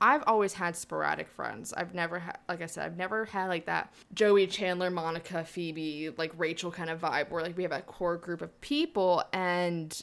[0.00, 1.72] I've always had sporadic friends.
[1.72, 6.10] I've never had, like I said, I've never had like that Joey, Chandler, Monica, Phoebe,
[6.16, 10.02] like Rachel kind of vibe where like we have a core group of people and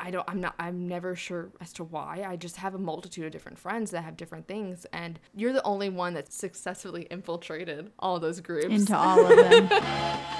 [0.00, 2.24] I don't, I'm not, I'm never sure as to why.
[2.26, 4.86] I just have a multitude of different friends that have different things.
[4.92, 8.66] And you're the only one that's successfully infiltrated all those groups.
[8.66, 9.68] Into all of them.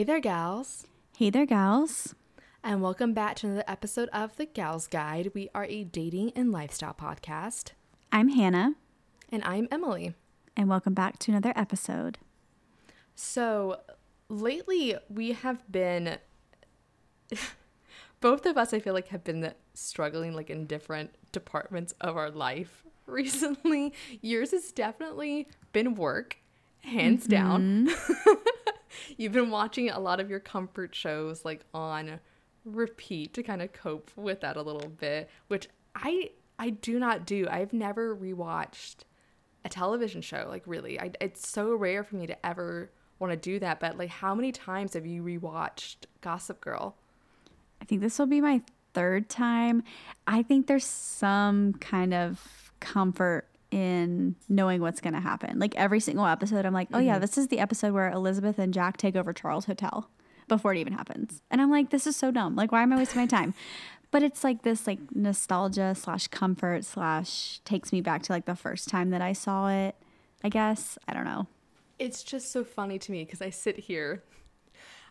[0.00, 0.86] Hey there, gals.
[1.18, 2.14] hey there, gals.
[2.64, 5.32] And welcome back to another episode of The Gals Guide.
[5.34, 7.72] We are a dating and lifestyle podcast.
[8.10, 8.76] I'm Hannah,
[9.30, 10.14] And I'm Emily.
[10.56, 12.16] and welcome back to another episode.
[13.14, 13.80] So,
[14.30, 16.16] lately we have been,
[18.22, 22.30] both of us, I feel like, have been struggling like in different departments of our
[22.30, 23.92] life recently.
[24.22, 26.38] Yours has definitely been work,
[26.78, 27.88] hands down.
[27.88, 28.32] Mm-hmm.
[29.16, 32.20] You've been watching a lot of your comfort shows like on
[32.64, 37.26] repeat to kind of cope with that a little bit, which I I do not
[37.26, 37.46] do.
[37.50, 39.04] I've never rewatched
[39.64, 41.00] a television show like really.
[41.00, 44.34] I, it's so rare for me to ever want to do that, but like how
[44.34, 46.96] many times have you rewatched Gossip Girl?
[47.80, 49.82] I think this will be my third time.
[50.26, 55.58] I think there's some kind of comfort in knowing what's going to happen.
[55.58, 57.20] Like every single episode, I'm like, oh yeah, mm-hmm.
[57.20, 60.10] this is the episode where Elizabeth and Jack take over Charles' hotel
[60.48, 61.42] before it even happens.
[61.50, 62.56] And I'm like, this is so dumb.
[62.56, 63.54] Like, why am I wasting my time?
[64.12, 68.56] But it's like this like nostalgia slash comfort slash takes me back to like the
[68.56, 69.94] first time that I saw it.
[70.42, 71.46] I guess I don't know.
[71.98, 74.24] It's just so funny to me because I sit here,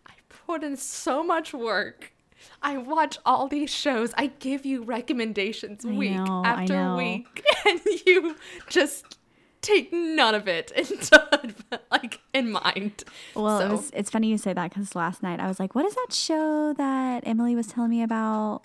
[0.06, 2.12] I put in so much work.
[2.62, 4.14] I watch all these shows.
[4.18, 8.36] I give you recommendations I week know, after week, and you
[8.70, 9.18] just
[9.62, 11.50] take none of it into
[11.92, 13.04] like in mind.
[13.36, 15.76] Well, So- it was, it's funny you say that because last night I was like,
[15.76, 18.62] what is that show that Emily was telling me about?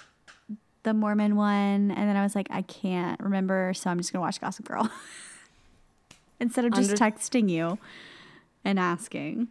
[0.84, 1.90] The Mormon one.
[1.90, 3.72] And then I was like, I can't remember.
[3.74, 4.90] So I'm just going to watch Gossip Girl
[6.40, 7.78] instead of just Under- texting you
[8.64, 9.48] and asking.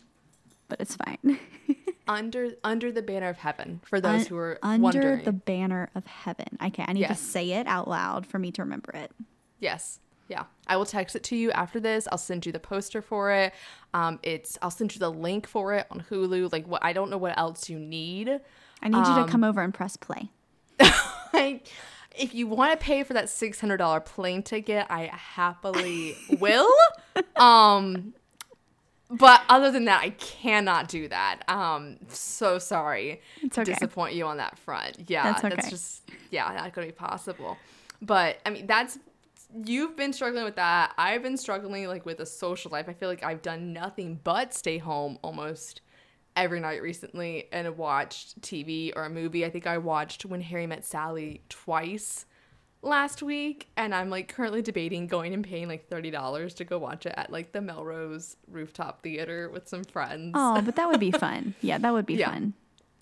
[0.69, 1.40] But it's fine.
[2.07, 5.24] under under the banner of heaven for those Un- who are under wondering.
[5.25, 6.57] the banner of heaven.
[6.66, 7.19] Okay, I need Yes.
[7.19, 9.12] to say it out loud for me to remember it.
[9.59, 10.00] Yes.
[10.29, 10.44] Yeah.
[10.68, 12.07] I will text it to you after this.
[12.12, 13.53] I'll send you the poster for it.
[13.94, 16.51] Um, it's I'll send you the link for it on Hulu.
[16.51, 18.30] Like what I don't know what else you need.
[18.81, 20.30] I need Um, you to come over and press play.
[21.34, 21.68] Like
[22.16, 26.72] if you want to pay for that six hundred dollar plane ticket, I happily will.
[27.35, 28.13] Um
[29.18, 31.41] but other than that, I cannot do that.
[31.47, 33.74] Um, so sorry It's to okay.
[33.74, 34.97] disappoint you on that front.
[35.07, 37.57] Yeah, That's that's just yeah, not gonna be possible.
[38.01, 38.97] But I mean, that's
[39.66, 40.94] you've been struggling with that.
[40.97, 42.90] I've been struggling like with a social life.
[42.90, 45.81] I feel like I've done nothing but stay home almost
[46.35, 49.45] every night recently and watched TV or a movie.
[49.45, 52.25] I think I watched When Harry Met Sally twice
[52.83, 57.05] last week and I'm like currently debating going and paying like $30 to go watch
[57.05, 60.31] it at like the Melrose rooftop theater with some friends.
[60.35, 61.55] Oh, but that would be fun.
[61.61, 62.31] Yeah, that would be Yeah.
[62.31, 62.53] fun.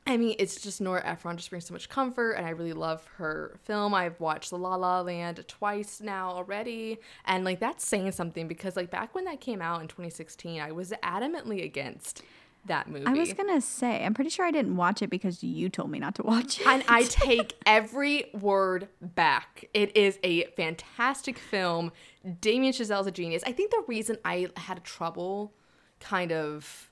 [0.08, 3.06] I mean, it's just Nora Ephron just brings so much comfort, and I really love
[3.18, 3.94] her film.
[3.94, 8.90] I've watched La La Land twice now already, and like that's saying something because like
[8.90, 12.24] back when that came out in 2016, I was adamantly against
[12.66, 13.06] that movie.
[13.06, 16.00] I was gonna say, I'm pretty sure I didn't watch it because you told me
[16.00, 16.68] not to watch it.
[16.68, 19.66] and I take every word back.
[19.74, 21.92] It is a fantastic film.
[22.40, 23.44] Damien Chazelle's a genius.
[23.46, 25.54] I think the reason I had trouble
[26.00, 26.90] kind of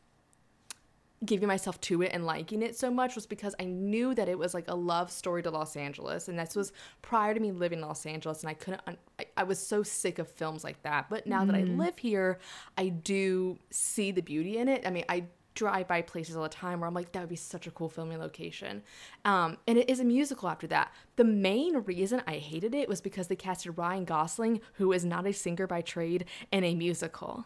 [1.25, 4.39] giving myself to it and liking it so much was because I knew that it
[4.39, 7.79] was like a love story to Los Angeles, and this was prior to me living
[7.79, 8.81] in Los Angeles, and I couldn't.
[8.87, 11.09] Un- I, I was so sick of films like that.
[11.09, 11.79] But now that I mm-hmm.
[11.79, 12.39] live here,
[12.77, 14.87] I do see the beauty in it.
[14.87, 17.35] I mean, I drive by places all the time where I'm like, that would be
[17.35, 18.81] such a cool filming location.
[19.25, 20.93] Um, and it is a musical after that.
[21.15, 25.25] The main reason I hated it was because they casted Ryan Gosling, who is not
[25.27, 27.45] a singer by trade, in a musical.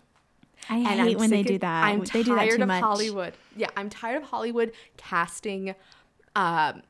[0.69, 1.83] I And hate I'm when they do that.
[1.85, 2.83] I'm they do that tired too of much.
[2.83, 3.33] Hollywood.
[3.55, 5.75] Yeah, I'm tired of Hollywood casting
[6.35, 6.83] um,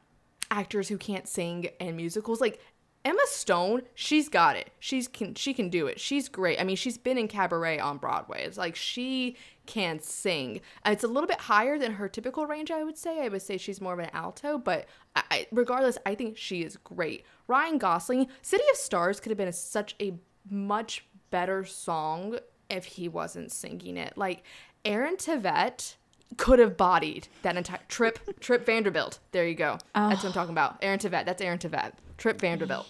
[0.52, 2.40] actors who can't sing in musicals.
[2.40, 2.60] Like
[3.06, 4.72] Emma Stone, she's got it.
[4.80, 6.00] She's can she can do it.
[6.00, 6.60] She's great.
[6.60, 8.44] I mean, she's been in cabaret on Broadway.
[8.44, 9.36] It's like she
[9.66, 10.62] can sing.
[10.86, 13.22] It's a little bit higher than her typical range, I would say.
[13.22, 14.86] I would say she's more of an alto, but
[15.16, 17.26] I, I, regardless, I think she is great.
[17.48, 20.14] Ryan Gosling, City of Stars could have been a, such a
[20.50, 22.38] much better song
[22.70, 24.18] if he wasn't singing it.
[24.18, 24.44] Like
[24.86, 25.96] Aaron Tveit
[26.38, 29.20] could have bodied that entire Trip Trip Vanderbilt.
[29.32, 29.78] There you go.
[29.94, 30.78] That's what I'm talking about.
[30.82, 31.26] Aaron Tveit.
[31.26, 31.94] That's Aaron Tveit.
[32.24, 32.88] Trip Vanderbilt.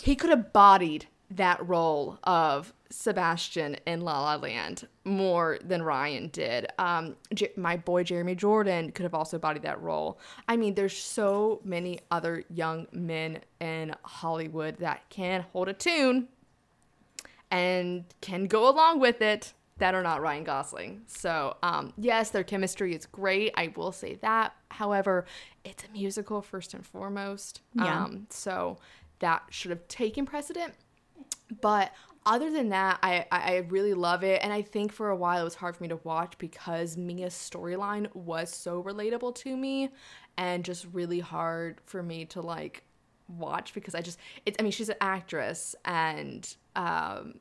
[0.00, 6.28] He could have bodied that role of Sebastian in La La Land more than Ryan
[6.28, 6.66] did.
[6.78, 10.18] Um, J- my boy Jeremy Jordan could have also bodied that role.
[10.48, 16.28] I mean, there's so many other young men in Hollywood that can hold a tune
[17.50, 21.02] and can go along with it that are not Ryan Gosling.
[21.06, 23.52] So, um, yes, their chemistry is great.
[23.58, 24.54] I will say that.
[24.78, 25.26] However,
[25.64, 27.62] it's a musical first and foremost.
[27.74, 28.04] Yeah.
[28.04, 28.78] Um, so
[29.18, 30.72] that should have taken precedent.
[31.60, 31.92] But
[32.24, 34.40] other than that, I, I I really love it.
[34.40, 37.34] And I think for a while it was hard for me to watch because Mia's
[37.34, 39.90] storyline was so relatable to me
[40.36, 42.84] and just really hard for me to like
[43.26, 47.40] watch because I just it's I mean she's an actress and um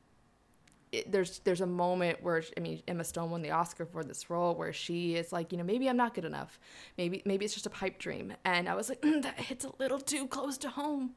[0.92, 4.30] it, there's there's a moment where I mean Emma Stone won the Oscar for this
[4.30, 6.60] role where she is like you know maybe I'm not good enough
[6.98, 9.72] maybe maybe it's just a pipe dream and I was like mm, that hits a
[9.80, 11.12] little too close to home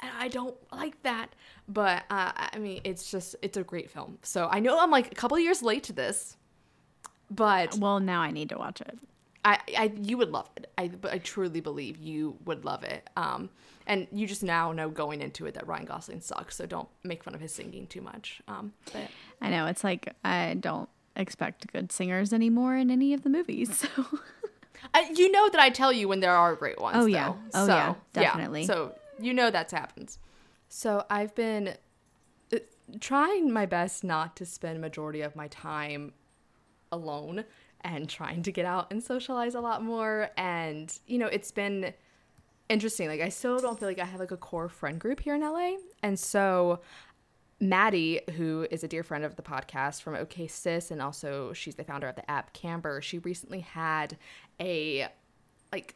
[0.00, 1.34] and I don't like that
[1.68, 5.12] but uh, I mean it's just it's a great film so I know I'm like
[5.12, 6.36] a couple years late to this
[7.30, 8.98] but Well, now I need to watch it.
[9.44, 10.70] I, I you would love it.
[10.76, 13.08] I but I truly believe you would love it.
[13.16, 13.48] Um,
[13.86, 17.24] and you just now know going into it that Ryan Gosling sucks, so don't make
[17.24, 18.40] fun of his singing too much.
[18.48, 19.08] Um, but
[19.40, 23.86] I know it's like I don't expect good singers anymore in any of the movies.
[23.96, 24.18] So
[24.94, 26.96] I, you know that I tell you when there are great ones.
[26.98, 27.28] Oh, yeah.
[27.28, 27.36] though.
[27.52, 28.64] Oh, So, yeah, definitely.
[28.64, 30.18] So you know that's happens.
[30.70, 31.74] So I've been
[32.50, 32.58] uh,
[32.98, 36.14] trying my best not to spend majority of my time
[36.90, 37.44] alone
[37.82, 41.92] and trying to get out and socialize a lot more and you know it's been
[42.70, 45.34] interesting like i still don't feel like i have like a core friend group here
[45.34, 45.72] in la
[46.02, 46.80] and so
[47.60, 51.74] maddie who is a dear friend of the podcast from ok sis and also she's
[51.74, 54.16] the founder of the app camber she recently had
[54.60, 55.06] a
[55.72, 55.94] like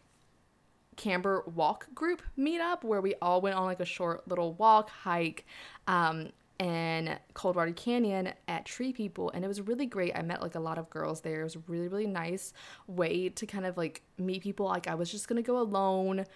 [0.97, 5.44] Camber walk group meetup where we all went on like a short little walk hike
[5.87, 10.12] um, in Coldwater Canyon at Tree People, and it was really great.
[10.15, 11.41] I met like a lot of girls there.
[11.41, 12.53] It was a really really nice
[12.87, 14.67] way to kind of like meet people.
[14.67, 16.26] Like I was just gonna go alone.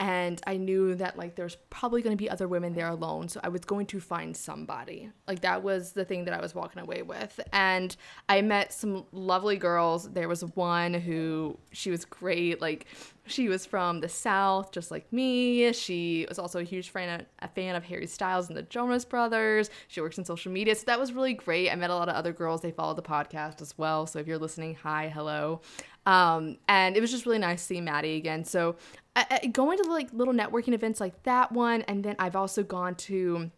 [0.00, 3.40] And I knew that like there's probably going to be other women there alone, so
[3.42, 5.10] I was going to find somebody.
[5.26, 7.40] Like that was the thing that I was walking away with.
[7.52, 7.96] And
[8.28, 10.08] I met some lovely girls.
[10.10, 12.60] There was one who she was great.
[12.60, 12.86] Like
[13.28, 15.72] she was from the South, just like me.
[15.72, 19.70] She was also a huge fan, a fan of Harry Styles and the Jonas Brothers.
[19.88, 21.70] She works in social media, so that was really great.
[21.70, 22.60] I met a lot of other girls.
[22.60, 24.06] They followed the podcast as well.
[24.06, 25.60] So if you're listening, hi, hello.
[26.06, 28.44] Um, and it was just really nice seeing Maddie again.
[28.44, 28.76] So
[29.14, 32.62] I, I, going to like little networking events like that one, and then I've also
[32.62, 33.50] gone to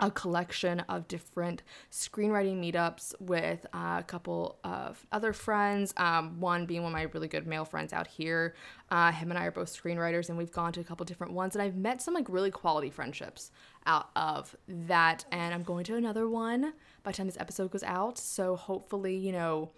[0.00, 5.92] a collection of different screenwriting meetups with uh, a couple of other friends.
[5.96, 8.54] Um, one being one of my really good male friends out here.
[8.90, 11.56] Uh, him and I are both screenwriters, and we've gone to a couple different ones,
[11.56, 13.50] and I've met some like really quality friendships
[13.86, 15.24] out of that.
[15.32, 18.18] And I'm going to another one by the time this episode goes out.
[18.18, 19.72] So hopefully, you know,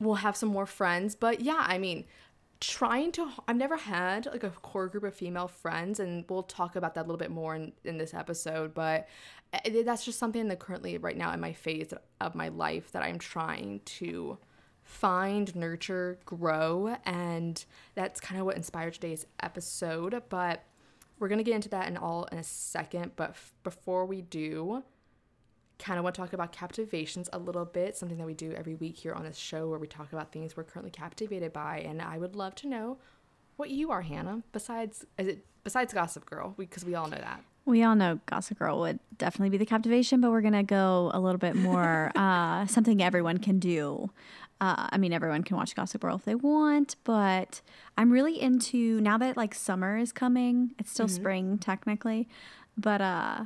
[0.00, 1.14] we'll have some more friends.
[1.14, 2.04] But yeah, I mean,
[2.60, 6.76] trying to I've never had like a core group of female friends and we'll talk
[6.76, 9.08] about that a little bit more in, in this episode but
[9.52, 13.02] eh, that's just something that currently right now in my phase of my life that
[13.02, 14.38] I'm trying to
[14.82, 17.62] find nurture grow and
[17.94, 20.64] that's kind of what inspired today's episode but
[21.18, 24.22] we're going to get into that in all in a second but f- before we
[24.22, 24.82] do
[25.78, 28.74] kind of want to talk about captivations a little bit, something that we do every
[28.74, 31.78] week here on this show where we talk about things we're currently captivated by.
[31.80, 32.98] And I would love to know
[33.56, 37.18] what you are, Hannah, besides is it besides Gossip Girl, because we, we all know
[37.18, 37.42] that.
[37.64, 41.20] we all know Gossip Girl would definitely be the captivation, but we're gonna go a
[41.20, 44.10] little bit more uh, something everyone can do.
[44.58, 47.60] Uh, I mean, everyone can watch Gossip Girl if they want, but
[47.98, 50.70] I'm really into now that like summer is coming.
[50.78, 52.26] It's still spring technically,
[52.78, 53.44] but uh,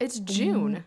[0.00, 0.84] It's June.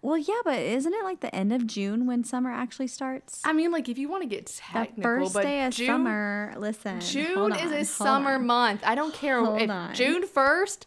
[0.00, 3.42] Well, yeah, but isn't it like the end of June when summer actually starts?
[3.44, 4.94] I mean, like if you want to get technical,
[5.26, 6.54] The first day of June, summer.
[6.56, 8.46] Listen, June is a summer on.
[8.46, 8.80] month.
[8.84, 9.94] I don't care Hold if on.
[9.94, 10.86] June first,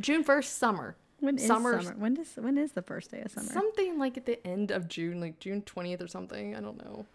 [0.00, 0.96] June first, summer.
[1.20, 1.96] When is summer- summer?
[1.96, 3.46] When does when is the first day of summer?
[3.52, 6.54] Something like at the end of June, like June twentieth or something.
[6.54, 7.06] I don't know.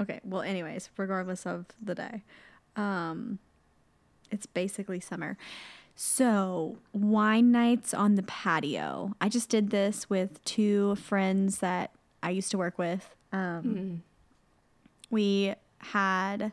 [0.00, 0.20] Okay.
[0.24, 2.22] Well, anyways, regardless of the day,
[2.76, 3.38] um,
[4.30, 5.36] it's basically summer.
[6.02, 9.12] So wine nights on the patio.
[9.20, 11.90] I just did this with two friends that
[12.22, 13.14] I used to work with.
[13.34, 14.02] Um,
[15.10, 16.52] We had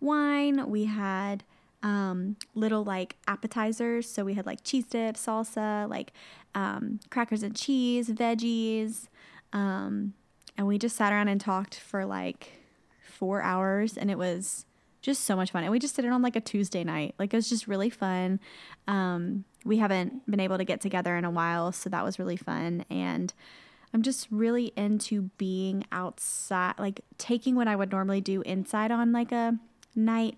[0.00, 0.68] wine.
[0.68, 1.44] We had
[1.80, 4.10] um, little like appetizers.
[4.10, 6.12] So we had like cheese dip, salsa, like
[6.56, 9.06] um, crackers and cheese, veggies.
[9.52, 10.14] Um,
[10.56, 12.50] and we just sat around and talked for like
[13.00, 14.66] four hours and it was
[15.00, 15.62] just so much fun.
[15.62, 17.14] And we just did it on like a Tuesday night.
[17.18, 18.40] Like it was just really fun.
[18.86, 22.36] Um, we haven't been able to get together in a while, so that was really
[22.36, 22.84] fun.
[22.90, 23.32] And
[23.94, 29.12] I'm just really into being outside, like taking what I would normally do inside on
[29.12, 29.58] like a
[29.94, 30.36] night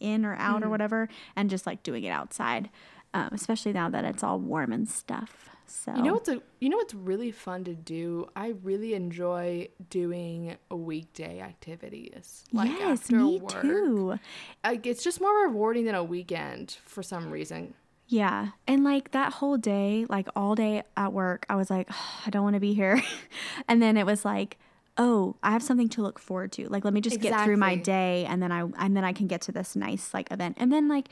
[0.00, 0.64] in or out mm-hmm.
[0.64, 2.70] or whatever, and just like doing it outside.
[3.12, 5.53] Um, especially now that it's all warm and stuff.
[5.66, 8.28] So you know what's a, you know what's really fun to do.
[8.36, 12.44] I really enjoy doing weekday activities.
[12.52, 13.62] Like yes, after me work.
[13.62, 14.18] too.
[14.62, 17.74] Like it's just more rewarding than a weekend for some reason.
[18.06, 18.48] Yeah.
[18.66, 22.30] And like that whole day, like all day at work, I was like, oh, I
[22.30, 23.02] don't want to be here.
[23.68, 24.58] and then it was like,
[24.96, 26.68] oh, I have something to look forward to.
[26.68, 27.38] Like, let me just exactly.
[27.38, 30.14] get through my day and then I and then I can get to this nice
[30.14, 30.56] like event.
[30.58, 31.08] And then like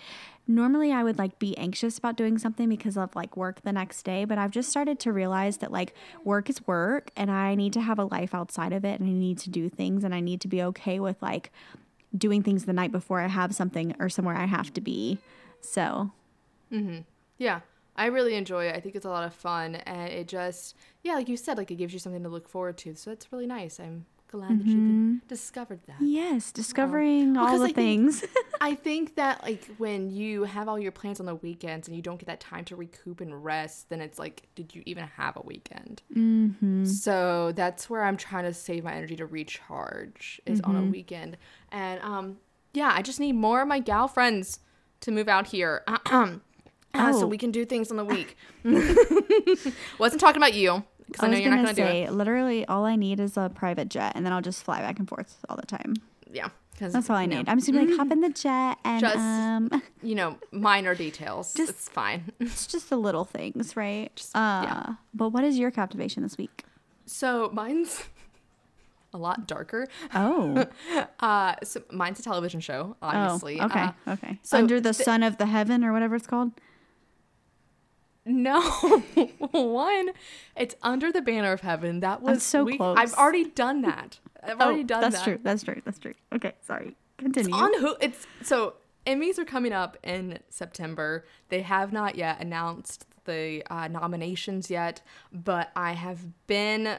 [0.46, 4.04] normally I would like be anxious about doing something because of like work the next
[4.04, 7.72] day, but I've just started to realize that like work is work and I need
[7.72, 10.20] to have a life outside of it and I need to do things and I
[10.20, 11.50] need to be okay with like
[12.16, 15.18] doing things the night before I have something or somewhere I have to be.
[15.60, 16.10] So,
[16.72, 17.00] mm-hmm.
[17.38, 17.60] Yeah.
[17.96, 18.76] I really enjoy it.
[18.76, 21.70] I think it's a lot of fun, and it just, yeah, like you said, like
[21.70, 22.94] it gives you something to look forward to.
[22.94, 23.78] So that's really nice.
[23.78, 24.58] I'm glad mm-hmm.
[24.58, 25.16] that you mm-hmm.
[25.28, 25.96] discovered that.
[26.00, 28.20] Yes, discovering all the I things.
[28.20, 31.96] Think, I think that like when you have all your plans on the weekends and
[31.96, 35.04] you don't get that time to recoup and rest, then it's like, did you even
[35.04, 36.02] have a weekend?
[36.14, 36.86] Mm-hmm.
[36.86, 40.70] So that's where I'm trying to save my energy to recharge is mm-hmm.
[40.70, 40.90] on a mm-hmm.
[40.90, 41.36] weekend,
[41.70, 42.38] and um,
[42.72, 44.60] yeah, I just need more of my gal friends
[45.00, 45.84] to move out here.
[46.94, 47.20] Uh, oh.
[47.20, 48.36] so we can do things on the week.
[49.98, 52.12] Wasn't talking about you because I, I, know you're not going to do it.
[52.12, 55.08] Literally, all I need is a private jet, and then I'll just fly back and
[55.08, 55.94] forth all the time.
[56.32, 57.46] Yeah, that's all I need.
[57.46, 57.52] Know.
[57.52, 61.54] I'm just gonna like hop in the jet and just um, you know minor details.
[61.54, 62.32] Just, it's fine.
[62.40, 64.10] it's just the little things, right?
[64.16, 64.86] Just, uh, yeah.
[65.14, 66.64] But what is your captivation this week?
[67.04, 68.04] So mine's
[69.12, 69.88] a lot darker.
[70.14, 70.66] Oh.
[71.20, 73.60] uh, so mine's a television show, obviously.
[73.60, 73.80] Oh, okay.
[74.06, 74.38] Uh, okay.
[74.42, 76.52] So Under the th- Sun of the Heaven or whatever it's called.
[78.24, 78.60] No,
[79.50, 80.10] one.
[80.56, 82.00] It's under the banner of heaven.
[82.00, 82.96] That was I'm so we, close.
[82.98, 84.20] I've already done that.
[84.42, 85.12] I've oh, already done that.
[85.12, 85.30] that's that.
[85.30, 85.40] true.
[85.42, 85.82] That's true.
[85.84, 86.14] That's true.
[86.34, 86.96] Okay, sorry.
[87.18, 87.54] Continue.
[87.54, 87.96] It's on who?
[88.00, 88.74] It's so
[89.06, 91.24] Emmys are coming up in September.
[91.48, 95.02] They have not yet announced the uh, nominations yet,
[95.32, 96.98] but I have been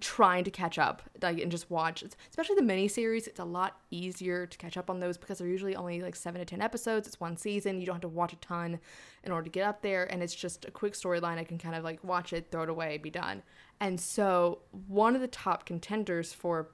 [0.00, 2.02] trying to catch up like and just watch.
[2.30, 5.48] Especially the mini series it's a lot easier to catch up on those because they're
[5.48, 7.06] usually only like seven to ten episodes.
[7.06, 7.80] It's one season.
[7.80, 8.80] You don't have to watch a ton
[9.24, 11.38] in order to get up there and it's just a quick storyline.
[11.38, 13.42] I can kind of like watch it throw it away be done.
[13.80, 16.70] And so one of the top contenders for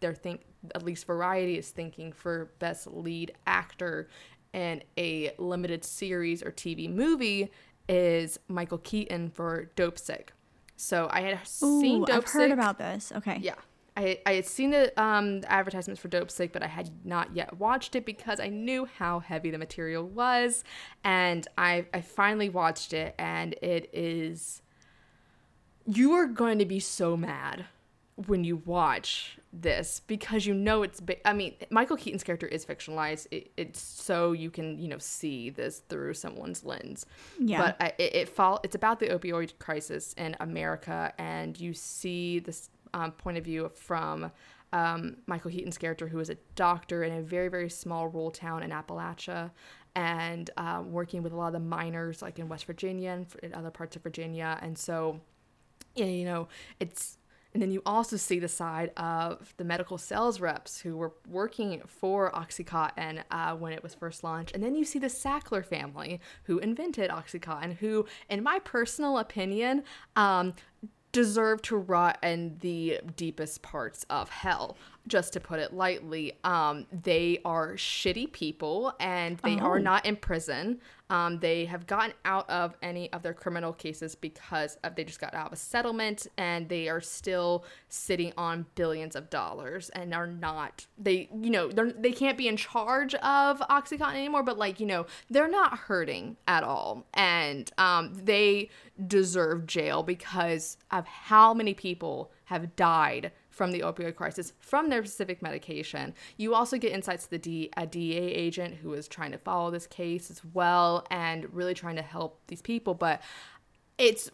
[0.00, 0.42] their think
[0.74, 4.08] at least variety is thinking for best lead actor
[4.52, 7.50] in a limited series or tv movie
[7.88, 10.28] is michael keaton for Dopesick
[10.82, 12.32] so I had Ooh, seen Dope I've Sick.
[12.32, 13.12] heard about this.
[13.16, 13.38] Okay.
[13.40, 13.54] Yeah.
[13.96, 17.94] I, I had seen the um, advertisements for Dopesick, but I had not yet watched
[17.94, 20.64] it because I knew how heavy the material was.
[21.04, 24.62] And I, I finally watched it, and it is.
[25.86, 27.66] You are going to be so mad
[28.26, 32.64] when you watch this because you know it's ba- i mean michael keaton's character is
[32.64, 33.26] fictionalized.
[33.30, 37.04] It, it's so you can you know see this through someone's lens.
[37.38, 37.60] Yeah.
[37.60, 42.38] But I, it, it fall it's about the opioid crisis in america and you see
[42.38, 44.32] this um, point of view from
[44.72, 48.62] um, michael keaton's character who is a doctor in a very very small rural town
[48.62, 49.50] in appalachia
[49.94, 53.54] and uh, working with a lot of the miners like in west virginia and in
[53.54, 54.58] other parts of virginia.
[54.62, 55.20] And so
[55.94, 56.48] you know
[56.80, 57.18] it's
[57.54, 61.82] and then you also see the side of the medical sales reps who were working
[61.86, 64.54] for Oxycontin uh, when it was first launched.
[64.54, 69.84] And then you see the Sackler family who invented Oxycontin, who, in my personal opinion,
[70.16, 70.54] um,
[71.12, 76.86] deserve to rot in the deepest parts of hell just to put it lightly um,
[76.90, 79.64] they are shitty people and they oh.
[79.64, 80.80] are not in prison
[81.12, 85.20] um, they have gotten out of any of their criminal cases because of, they just
[85.20, 90.14] got out of a settlement and they are still sitting on billions of dollars and
[90.14, 94.56] are not they you know they're, they can't be in charge of oxycontin anymore but
[94.58, 97.06] like you know they're not hurting at all.
[97.14, 98.70] And um, they
[99.06, 105.04] deserve jail because of how many people have died from the opioid crisis from their
[105.04, 106.14] specific medication.
[106.36, 109.70] You also get insights to the D, a DEA agent who is trying to follow
[109.70, 112.94] this case as well and really trying to help these people.
[112.94, 113.20] But
[113.98, 114.30] it's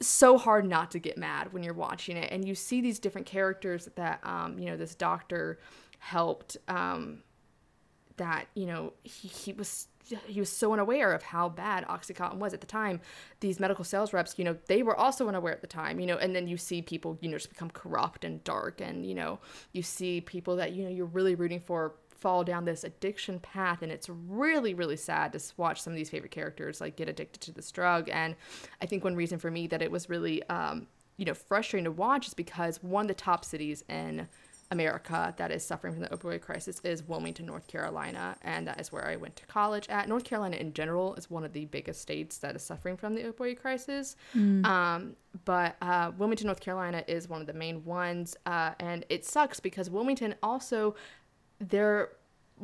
[0.00, 3.26] so hard not to get mad when you're watching it and you see these different
[3.26, 5.60] characters that um, you know this doctor
[6.00, 7.22] helped um,
[8.16, 9.86] that you know he, he was
[10.26, 13.00] he was so unaware of how bad oxycontin was at the time.
[13.40, 16.16] These medical sales reps you know they were also unaware at the time you know
[16.16, 19.38] and then you see people you know just become corrupt and dark and you know
[19.72, 23.82] you see people that you know you're really rooting for fall down this addiction path.
[23.82, 27.40] And it's really really sad to watch some of these favorite characters like get addicted
[27.42, 28.08] to this drug.
[28.08, 28.36] And
[28.80, 31.90] i think one reason for me that it was really um, you know frustrating to
[31.90, 34.28] watch is because one of the top cities in
[34.72, 38.90] America that is suffering from the opioid crisis is Wilmington, North Carolina, and that is
[38.90, 40.08] where I went to college at.
[40.08, 43.22] North Carolina in general is one of the biggest states that is suffering from the
[43.22, 44.16] opioid crisis.
[44.34, 44.64] Mm.
[44.64, 49.24] Um, but uh, Wilmington, North Carolina is one of the main ones, uh, and it
[49.26, 50.94] sucks because Wilmington also
[51.60, 52.10] their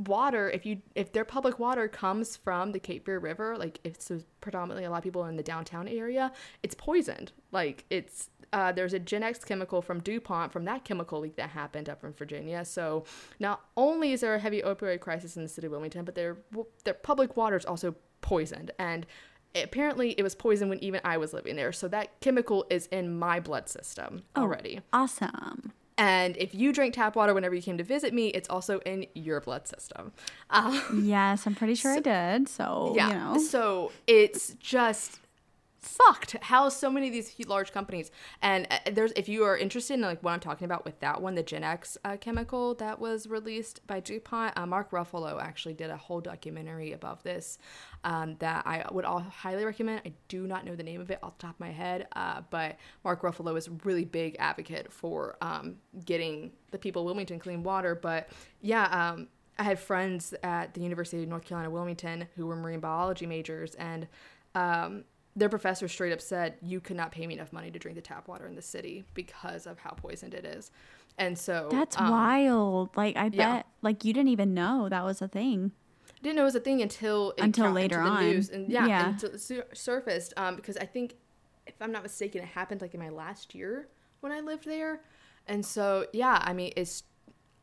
[0.06, 4.10] water if you if their public water comes from the cape fear river like it's
[4.40, 8.94] predominantly a lot of people in the downtown area it's poisoned like it's uh, there's
[8.94, 12.64] a Gen X chemical from DuPont from that chemical leak that happened up in Virginia.
[12.64, 13.04] So
[13.38, 16.38] not only is there a heavy opioid crisis in the city of Wilmington, but their
[16.84, 18.70] their public water is also poisoned.
[18.78, 19.06] And
[19.54, 21.72] apparently it was poisoned when even I was living there.
[21.72, 24.80] So that chemical is in my blood system oh, already.
[24.92, 25.72] Awesome.
[25.98, 29.06] And if you drink tap water whenever you came to visit me, it's also in
[29.14, 30.12] your blood system.
[30.50, 32.02] Um, yes, I'm pretty sure so, I
[32.38, 32.48] did.
[32.48, 33.08] So, yeah.
[33.08, 33.38] You know.
[33.38, 35.20] So it's just
[35.80, 38.10] fucked how so many of these large companies.
[38.42, 41.20] And uh, there's if you are interested in like what i'm talking about with that
[41.20, 45.74] one the gen x uh, chemical that was released by dupont uh, mark ruffalo actually
[45.74, 47.58] did a whole documentary about this
[48.04, 50.02] um, that i would all highly recommend.
[50.04, 52.42] I do not know the name of it off the top of my head uh,
[52.50, 57.38] but mark ruffalo is a really big advocate for um, getting the people of wilmington
[57.38, 57.94] clean water.
[57.94, 58.28] But
[58.60, 62.80] yeah um, i had friends at the university of north carolina wilmington who were marine
[62.80, 64.06] biology majors and
[64.54, 65.04] um,
[65.36, 68.02] their professor straight up said you could not pay me enough money to drink the
[68.02, 70.70] tap water in the city because of how poisoned it is.
[71.16, 72.96] And so that's um, wild.
[72.96, 73.62] Like i bet yeah.
[73.82, 75.72] like you didn't even know that was a thing.
[76.08, 78.24] I didn't know it was a thing until until later on.
[78.24, 79.08] news and yeah, yeah.
[79.10, 81.14] until it sur- surfaced um, because i think
[81.66, 83.88] if i'm not mistaken it happened like in my last year
[84.20, 85.02] when i lived there.
[85.46, 87.04] And so yeah i mean it's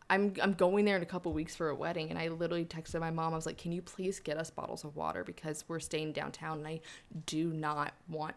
[0.10, 3.00] I'm I'm going there in a couple weeks for a wedding, and I literally texted
[3.00, 3.34] my mom.
[3.34, 6.60] I was like, "Can you please get us bottles of water because we're staying downtown,
[6.60, 6.82] and I
[7.26, 8.36] do not want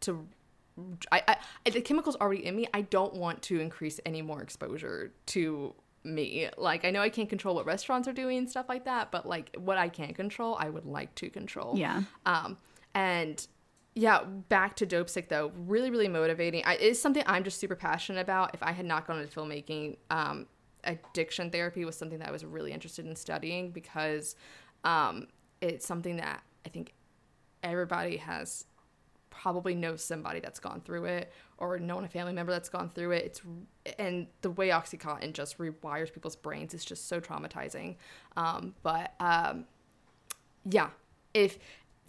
[0.00, 0.26] to."
[1.12, 2.66] I, I the chemicals already in me.
[2.72, 6.48] I don't want to increase any more exposure to me.
[6.56, 9.26] Like I know I can't control what restaurants are doing and stuff like that, but
[9.26, 11.76] like what I can control, I would like to control.
[11.76, 12.02] Yeah.
[12.26, 12.56] Um
[12.94, 13.46] and
[13.94, 16.64] yeah, back to Dope Sick though, really really motivating.
[16.64, 18.54] I, it's something I'm just super passionate about.
[18.54, 20.46] If I had not gone into filmmaking, um,
[20.84, 24.36] addiction therapy was something that I was really interested in studying because
[24.84, 25.28] um,
[25.60, 26.94] it's something that I think
[27.62, 28.66] everybody has
[29.30, 33.12] probably knows somebody that's gone through it or known a family member that's gone through
[33.12, 33.24] it.
[33.24, 33.42] It's
[33.98, 37.96] and the way OxyContin just rewires people's brains is just so traumatizing.
[38.36, 39.66] Um, but um,
[40.68, 40.90] yeah,
[41.32, 41.58] if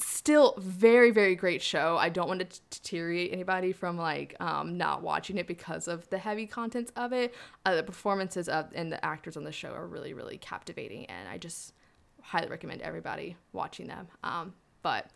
[0.01, 1.97] still very very great show.
[1.97, 6.17] I don't want to deteriorate anybody from like um, not watching it because of the
[6.17, 7.33] heavy contents of it.
[7.65, 11.27] Uh, the performances of and the actors on the show are really really captivating and
[11.27, 11.73] i just
[12.21, 14.07] highly recommend everybody watching them.
[14.23, 15.09] Um, but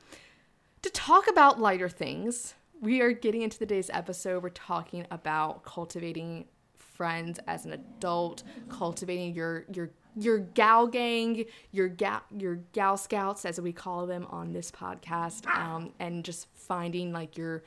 [0.82, 4.44] to talk about lighter things we are getting into today's episode.
[4.44, 6.46] We're talking about cultivating
[6.78, 13.46] friends as an adult cultivating your your your gal gang, your gal your gal scouts
[13.46, 17.64] as we call them on this podcast, um, and just finding like your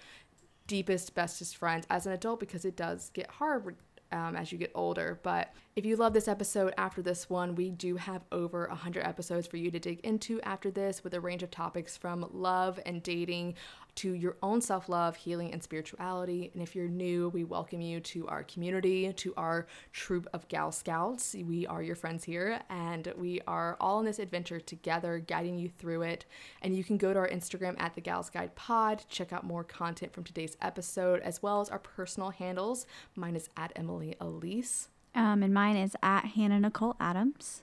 [0.66, 3.74] deepest bestest friends as an adult because it does get hard
[4.12, 5.18] um, as you get older.
[5.22, 9.46] But if you love this episode after this one, we do have over 100 episodes
[9.46, 13.02] for you to dig into after this with a range of topics from love and
[13.02, 13.54] dating
[13.98, 16.50] to your own self love, healing, and spirituality.
[16.54, 20.70] And if you're new, we welcome you to our community, to our troop of Gal
[20.70, 21.34] Scouts.
[21.34, 25.68] We are your friends here, and we are all in this adventure together, guiding you
[25.68, 26.26] through it.
[26.62, 29.64] And you can go to our Instagram at the Gals Guide Pod, check out more
[29.64, 32.86] content from today's episode, as well as our personal handles.
[33.16, 34.86] Mine is at Emily Aleece.
[35.16, 37.62] Um, and mine is at Hannah Nicole Adams.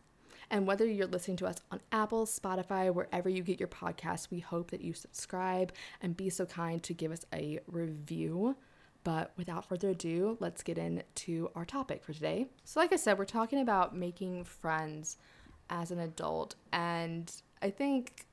[0.49, 4.39] And whether you're listening to us on Apple, Spotify, wherever you get your podcasts, we
[4.39, 8.55] hope that you subscribe and be so kind to give us a review.
[9.03, 12.47] But without further ado, let's get into our topic for today.
[12.63, 15.17] So, like I said, we're talking about making friends
[15.69, 16.55] as an adult.
[16.73, 17.31] And
[17.61, 18.25] I think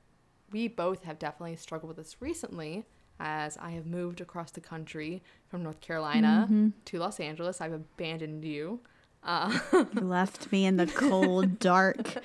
[0.51, 2.85] we both have definitely struggled with this recently
[3.19, 6.69] as I have moved across the country from North Carolina mm-hmm.
[6.85, 7.61] to Los Angeles.
[7.61, 8.79] I've abandoned you.
[9.25, 12.17] Uh, you left me in the cold, dark,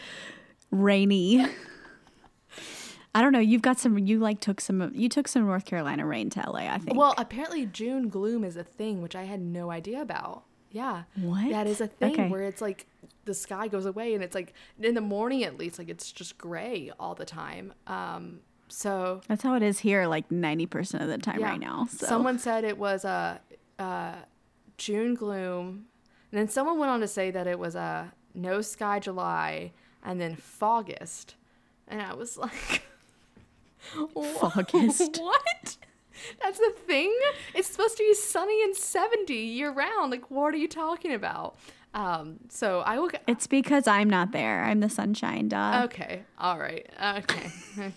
[0.71, 1.47] rainy.
[3.15, 3.39] I don't know.
[3.39, 3.99] You've got some.
[3.99, 4.93] You like took some.
[4.95, 6.73] You took some North Carolina rain to LA.
[6.73, 6.97] I think.
[6.97, 10.45] Well, apparently June gloom is a thing, which I had no idea about.
[10.71, 11.05] Yeah.
[11.17, 11.51] What?
[11.51, 12.29] That is a thing okay.
[12.29, 12.87] where it's like
[13.25, 16.39] the sky goes away and it's like in the morning at least like it's just
[16.39, 21.19] gray all the time um so That's how it is here, like 90% of the
[21.19, 21.89] time right now.
[21.91, 22.07] So.
[22.07, 23.41] someone said it was a
[23.79, 24.15] uh, uh,
[24.77, 25.87] june gloom
[26.31, 29.73] and then someone went on to say that it was a no sky july
[30.05, 31.35] and then fogust
[31.87, 32.83] and i was like
[33.95, 35.19] Fogust.
[35.21, 35.77] what
[36.43, 37.15] that's the thing
[37.55, 41.57] it's supposed to be sunny and 70 year round like what are you talking about
[41.95, 44.65] um so i will It's because I'm not there.
[44.65, 45.85] I'm the sunshine, dog.
[45.87, 46.23] Okay.
[46.39, 46.87] All right.
[47.03, 47.51] Okay.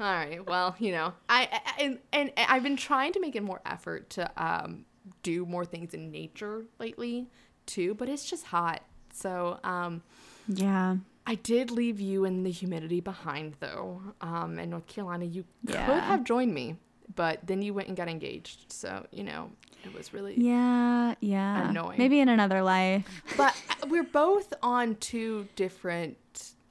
[0.00, 0.46] All right.
[0.46, 4.08] Well, you know, I, I and, and I've been trying to make a more effort
[4.10, 4.86] to um
[5.22, 7.26] do more things in nature lately
[7.68, 8.82] too, but it's just hot.
[9.12, 10.02] So, um
[10.48, 10.96] yeah.
[11.26, 14.00] I did leave you in the humidity behind though.
[14.20, 16.76] Um in North Carolina, you could have joined me,
[17.14, 18.72] but then you went and got engaged.
[18.72, 19.50] So, you know,
[19.84, 21.68] it was really Yeah, yeah.
[21.70, 21.98] Annoying.
[21.98, 23.06] Maybe in another life.
[23.36, 23.54] but
[23.88, 26.16] we're both on two different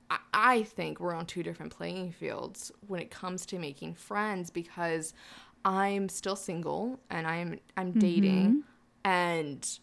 [0.09, 4.49] I- i think we're on two different playing fields when it comes to making friends
[4.49, 5.13] because
[5.65, 8.63] i'm still single and i'm i'm dating
[9.03, 9.79] and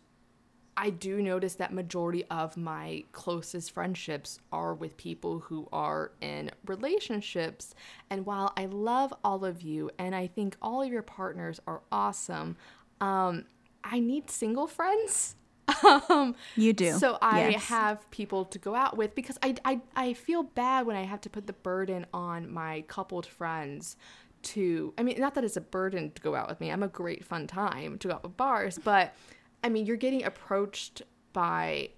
[0.76, 6.50] i do notice that majority of my closest friendships are with people who are in
[6.66, 7.74] relationships
[8.10, 11.80] and while i love all of you and i think all of your partners are
[11.92, 12.56] awesome
[13.00, 13.44] um
[13.82, 15.36] i need single friends
[16.10, 16.98] um You do.
[16.98, 17.64] so I Yes.
[17.68, 21.22] have people to go out with because I, I I feel bad when I have
[21.22, 23.96] to put the burden on my coupled friends
[24.42, 26.70] to I mean not that it's a burden to go out with me.
[26.70, 29.14] I'm a great fun time to go out with bars, but
[29.64, 31.88] I mean you're getting approached by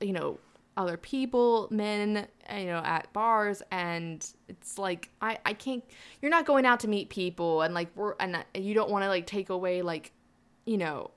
[0.00, 0.38] you know
[0.76, 5.84] other people, men, you know, at bars and it's like I I can't
[6.20, 9.08] you're not going out to meet people and like we're and you don't want to
[9.08, 10.12] like take away like
[10.64, 11.10] you know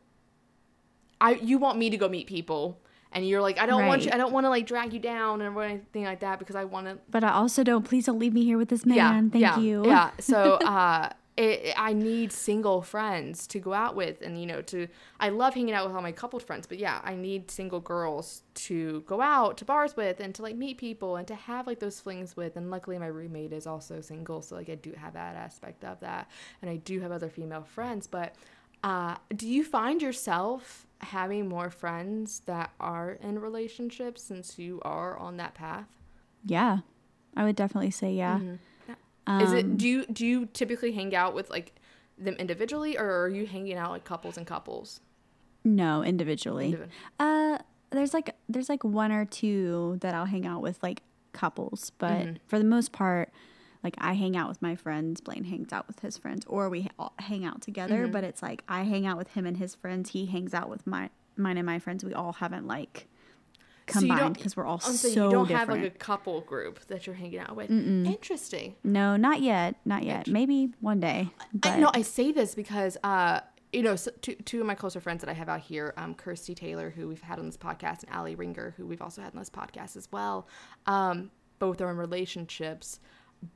[1.20, 2.80] I you want me to go meet people
[3.12, 5.42] and you're like I don't want you I don't want to like drag you down
[5.42, 8.34] or anything like that because I want to but I also don't, please don't leave
[8.34, 8.98] me here with this man.
[8.98, 9.86] Yeah, Thank yeah, you.
[9.88, 10.12] Yeah.
[10.20, 14.88] So uh it, I need single friends to go out with and you know to
[15.20, 18.44] I love hanging out with all my coupled friends but yeah I need single girls
[18.56, 21.80] to go out to bars with and to like meet people and to have like
[21.80, 25.14] those flings with and luckily my roommate is also single so like I do have
[25.14, 26.30] that aspect of that
[26.62, 28.34] and I do have other female friends but
[28.84, 35.16] uh do you find yourself having more friends that are in relationships since you are
[35.18, 35.88] on that path
[36.46, 36.80] Yeah.
[37.36, 38.38] I would definitely say yeah.
[38.40, 38.56] Mm-hmm.
[39.28, 41.76] Is Um, it do you do you typically hang out with like
[42.18, 45.02] them individually or are you hanging out like couples and couples?
[45.64, 46.74] No, individually.
[46.74, 47.58] Individ- Uh,
[47.92, 51.02] there's like there's like one or two that I'll hang out with like
[51.34, 52.36] couples, but Mm-hmm.
[52.48, 53.32] for the most part,
[53.84, 56.88] like I hang out with my friends, Blaine hangs out with his friends, or we
[56.98, 58.04] all hang out together.
[58.04, 58.12] Mm-hmm.
[58.14, 60.12] But it's like I hang out with him and his friends.
[60.12, 62.04] He hangs out with my mine and my friends.
[62.04, 63.08] We all haven't like
[63.88, 65.52] combined because we're all Oh, so, you don't different.
[65.52, 67.72] have like a couple group that you're hanging out with.
[67.72, 68.76] Interesting.
[68.84, 70.28] no, not yet, not yet.
[70.28, 71.30] Maybe one day.
[71.54, 73.42] But I, no, I say this because uh,
[73.74, 76.14] you know, so two, two of my closer friends that I have out here, um,
[76.16, 79.34] Kirsty Taylor, who we've had on this podcast, and Ali Ringer, who we've also had
[79.34, 80.48] on this podcast as well.
[80.86, 83.00] Um, both are in relationships.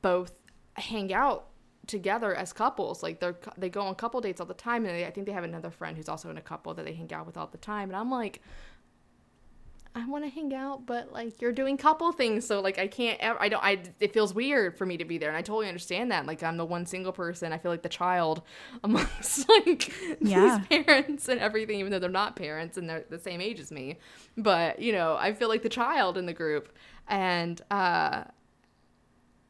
[0.01, 0.35] Both
[0.75, 1.47] hang out
[1.87, 3.01] together as couples.
[3.03, 5.33] Like they're they go on couple dates all the time, and they, I think they
[5.33, 7.57] have another friend who's also in a couple that they hang out with all the
[7.57, 7.89] time.
[7.89, 8.41] And I'm like.
[9.93, 13.19] I want to hang out, but like you're doing couple things, so like I can't.
[13.19, 13.62] Ever, I don't.
[13.63, 13.82] I.
[13.99, 16.25] It feels weird for me to be there, and I totally understand that.
[16.25, 17.51] Like I'm the one single person.
[17.51, 18.41] I feel like the child
[18.86, 20.60] amongst like Yeah.
[20.69, 23.69] these parents and everything, even though they're not parents and they're the same age as
[23.71, 23.97] me.
[24.38, 26.73] But you know, I feel like the child in the group,
[27.10, 28.23] and uh,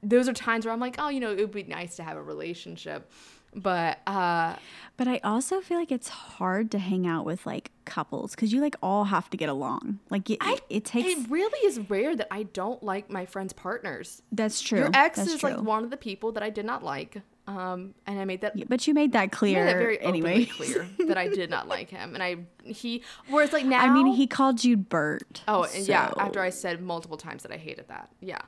[0.02, 2.18] those are times where I'm like, oh, you know, it would be nice to have
[2.18, 3.12] a relationship,
[3.56, 4.56] but uh,
[4.98, 8.62] But I also feel like it's hard to hang out with like couples because you
[8.62, 10.00] like all have to get along.
[10.10, 11.10] Like it, it takes.
[11.10, 14.22] it really is rare that I don't like my friends' partners.
[14.32, 14.80] that's true.
[14.80, 15.52] Your ex that's is true.
[15.52, 17.22] like one of the people that I did not like.
[17.48, 20.46] Um, and I made that Yeah, but you made that made clear that very anyway.
[20.46, 22.14] clear that I did not like him.
[22.14, 25.42] And I he whereas like now I mean, he called you Bert.
[25.48, 28.10] Oh, and yeah, after I said multiple times that I hated that.
[28.22, 28.42] Yeah.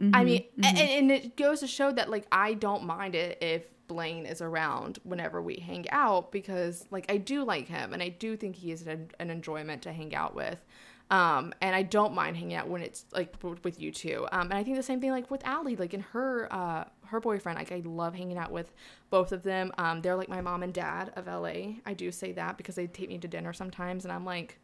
[0.00, 3.14] Mm-hmm, I mean, a- and, and it goes to show that like I don't mind
[3.14, 7.92] it if Blaine is around whenever we hang out because like I do like him
[7.92, 10.64] and I do think he is an, an enjoyment to hang out with.
[11.10, 14.28] Um, and I don't mind hanging out when it's like w- with you two.
[14.30, 17.18] Um, and I think the same thing like with Ali, like in her uh her
[17.18, 17.58] boyfriend.
[17.58, 18.72] Like I love hanging out with
[19.10, 19.72] both of them.
[19.76, 21.74] Um, they're like my mom and dad of LA.
[21.84, 24.60] I do say that because they take me to dinner sometimes, and I'm like,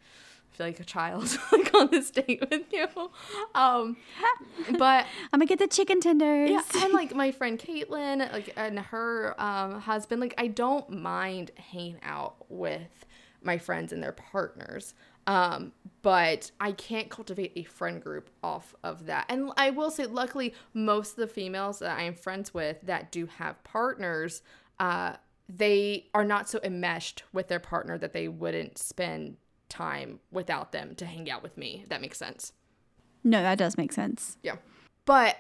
[0.53, 2.87] feel like a child like on this date with you.
[3.55, 3.97] Um,
[4.79, 6.51] but I'm gonna get the chicken tenders.
[6.51, 11.51] yeah, and like my friend Caitlin, like and her um, husband, like I don't mind
[11.57, 13.07] hanging out with
[13.43, 14.95] my friends and their partners.
[15.29, 19.27] Um, but I can't cultivate a friend group off of that.
[19.29, 23.11] And I will say, luckily, most of the females that I am friends with that
[23.11, 24.43] do have partners,
[24.79, 25.15] uh,
[25.49, 29.37] they are not so enmeshed with their partner that they wouldn't spend
[29.69, 31.81] time without them to hang out with me.
[31.83, 32.53] If that makes sense.
[33.25, 34.37] No, that does make sense.
[34.43, 34.57] Yeah.
[35.05, 35.37] But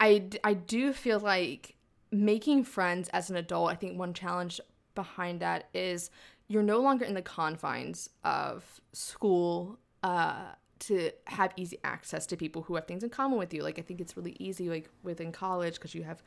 [0.00, 1.74] I, I do feel like
[2.10, 4.60] making friends as an adult, I think one challenge
[4.94, 6.10] behind that is
[6.46, 12.62] you're no longer in the confines of school uh, to have easy access to people
[12.62, 13.62] who have things in common with you.
[13.62, 16.22] Like, I think it's really easy, like, within college, because you have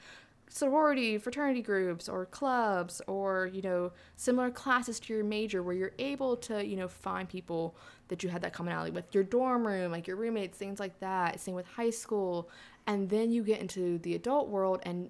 [0.51, 5.93] sorority, fraternity groups, or clubs, or, you know, similar classes to your major where you're
[5.97, 7.75] able to, you know, find people
[8.09, 11.39] that you had that commonality with your dorm room, like your roommates, things like that.
[11.39, 12.49] Same with high school.
[12.85, 15.09] And then you get into the adult world, and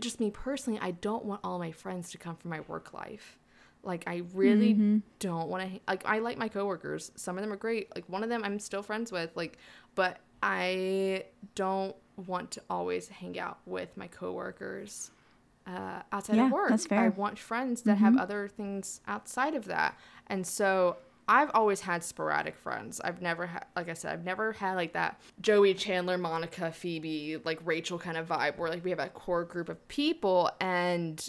[0.00, 3.38] just me personally, I don't want all my friends to come from my work life.
[3.84, 4.98] Like I really mm-hmm.
[5.20, 7.12] don't want to like I like my coworkers.
[7.14, 7.94] Some of them are great.
[7.94, 9.58] Like one of them I'm still friends with like
[9.94, 11.94] but I don't
[12.26, 15.10] want to always hang out with my coworkers
[15.66, 16.70] uh, outside yeah, of work.
[16.70, 17.00] That's fair.
[17.00, 18.04] I want friends that mm-hmm.
[18.04, 19.98] have other things outside of that.
[20.28, 20.96] And so
[21.28, 23.00] I've always had sporadic friends.
[23.00, 27.38] I've never had, like I said, I've never had like that Joey, Chandler, Monica, Phoebe,
[27.44, 31.28] like Rachel kind of vibe where like we have a core group of people and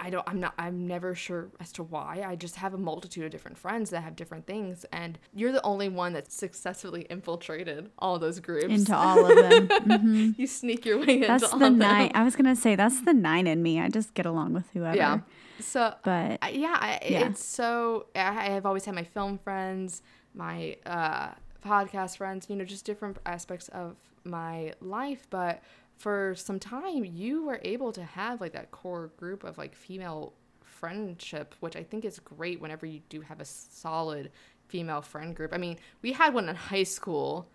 [0.00, 2.24] I don't I'm not I'm never sure as to why.
[2.26, 5.62] I just have a multitude of different friends that have different things and you're the
[5.62, 8.72] only one that's successfully infiltrated all those groups.
[8.72, 9.68] Into all of them.
[9.90, 10.40] Mm-hmm.
[10.40, 12.08] you sneak your way that's into the all nine.
[12.08, 12.12] them.
[12.14, 13.80] I was gonna say that's the nine in me.
[13.80, 14.96] I just get along with whoever.
[14.96, 15.20] Yeah.
[15.60, 17.26] So but I, yeah, I, yeah.
[17.26, 20.02] it's so I have always had my film friends,
[20.34, 21.30] my uh
[21.64, 25.62] podcast friends, you know, just different aspects of my life, but
[26.00, 30.32] for some time you were able to have like that core group of like female
[30.64, 34.30] friendship which i think is great whenever you do have a solid
[34.70, 35.52] female friend group.
[35.52, 37.48] I mean we had one in high school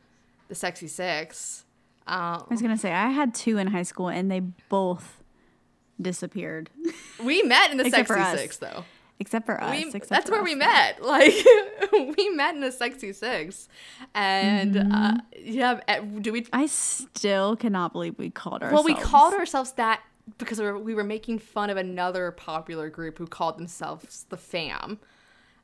[0.48, 1.66] the sexy six.
[2.06, 5.24] Um, I was gonna say I had two in high school and they both
[6.00, 6.70] disappeared.
[7.24, 8.86] we met in the sexy six though
[9.18, 9.72] Except for us.
[9.72, 11.02] we, except that's for where us, we met.
[11.04, 11.34] Like
[12.18, 13.70] we met in the sexy six,
[14.14, 14.92] and Mm-hmm.
[14.92, 16.46] uh, yeah, eh, do we?
[16.52, 18.74] I still cannot believe we called ourselves.
[18.86, 20.02] Well, we called ourselves that
[20.38, 24.38] because we were, we were making fun of another popular group who called themselves the
[24.38, 25.00] Fam,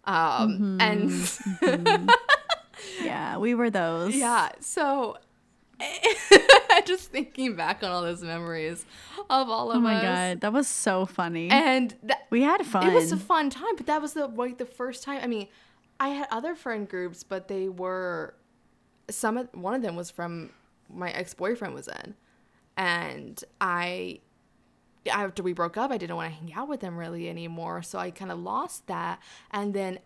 [0.06, 0.82] um, Mm-hmm.
[0.82, 2.10] and
[3.04, 4.16] Yeah, we were those.
[4.16, 5.18] yeah, so.
[6.86, 8.86] just thinking back on all those memories
[9.30, 9.78] of all of us.
[9.78, 10.04] Oh my us.
[10.04, 11.50] god, that was so funny.
[11.50, 12.88] And that, we had fun.
[12.88, 15.20] It was a fun time, but that was the like the first time.
[15.22, 15.48] I mean,
[16.00, 18.36] I had other friend groups, but they were
[19.10, 20.52] some of one of them was from
[20.90, 22.16] my ex boyfriend was in,
[22.78, 24.20] and I
[25.10, 27.98] after we broke up, I didn't want to hang out with them really anymore, so
[27.98, 29.20] I kind of lost that,
[29.52, 30.00] and then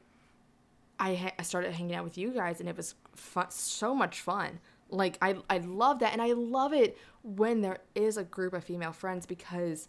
[1.00, 4.22] I, ha- I started hanging out with you guys, and it was fun, so much
[4.22, 4.60] fun.
[4.89, 8.63] Like I I love that, and I love it when there is a group of
[8.63, 9.88] female friends because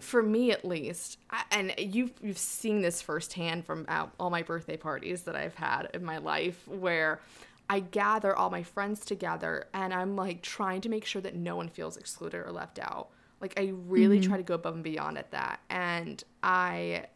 [0.00, 4.42] for me at least, I, and you've you've seen this firsthand from uh, all my
[4.42, 7.20] birthday parties that I've had in my life, where
[7.68, 11.56] I gather all my friends together, and I'm like trying to make sure that no
[11.56, 13.10] one feels excluded or left out.
[13.40, 14.28] Like I really mm-hmm.
[14.28, 17.06] try to go above and beyond at that, and I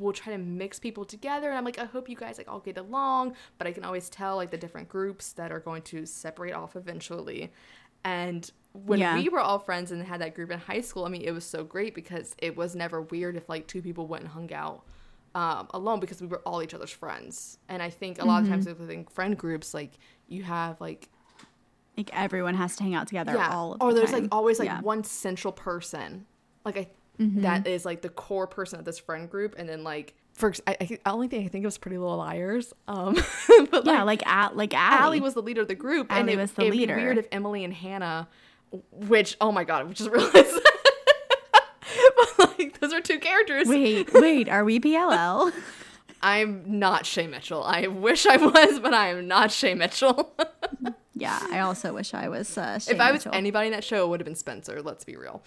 [0.00, 2.60] will try to mix people together and i'm like i hope you guys like all
[2.60, 6.04] get along but i can always tell like the different groups that are going to
[6.06, 7.52] separate off eventually
[8.04, 9.14] and when Yeah.
[9.16, 11.44] we were all friends and had that group in high school i mean it was
[11.44, 14.82] so great because it was never weird if like two people went and hung out
[15.36, 18.48] um, alone because we were all each other's friends and i think a lot of
[18.48, 19.92] times within friend groups like
[20.28, 21.08] you have like
[21.96, 24.22] like everyone has to hang out together all of or the there's time.
[24.22, 24.76] like always like Yeah.
[24.76, 24.84] Mm-hmm.
[24.86, 26.26] one central person
[26.64, 30.14] like i that is like the core person of this friend group and then like
[30.32, 33.14] for I, I, think- only thing i think it was pretty little liars um
[33.70, 35.02] but yeah, like like at like Ali.
[35.02, 36.96] Ali was the leader of the group and it, was the it'd be leader.
[36.96, 38.26] weird if emily and hannah
[38.90, 40.58] which oh my god we just realized
[42.36, 45.52] but like those are two characters Wait, wait, are we PLL?
[46.22, 50.34] i'm not shay mitchell i wish i was but i am not shay mitchell
[51.16, 52.58] yeah, I also wish I was.
[52.58, 55.14] Uh, if i was anybody in that show it would have been spencer let's be
[55.16, 55.42] real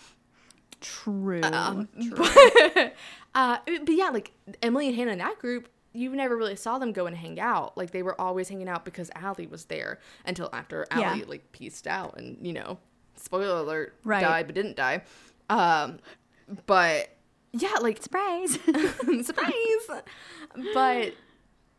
[0.81, 2.11] true, Um, true.
[2.15, 2.95] But,
[3.35, 6.91] uh, but yeah, like Emily and Hannah in that group, you never really saw them
[6.91, 7.77] go and hang out.
[7.77, 11.19] Like they were always hanging out because Ali was there until after Yeah.
[11.27, 12.77] Like pieced out and you know,
[13.15, 14.21] spoiler alert, Right.
[14.21, 15.03] died but didn't die.
[15.49, 15.99] Um,
[16.65, 17.09] but
[17.53, 18.53] yeah, like surprise.
[19.23, 20.03] surprise.
[20.73, 21.13] But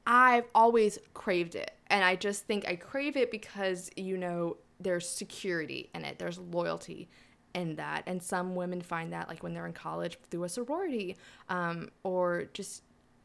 [0.07, 1.71] I've always craved it.
[1.89, 6.39] And I just think I crave it because, you know, there's security in it, there's
[6.39, 7.09] loyalty
[7.55, 8.03] in that.
[8.07, 11.17] And some women find that, like, when they're in college through a sorority
[11.49, 12.83] um, or just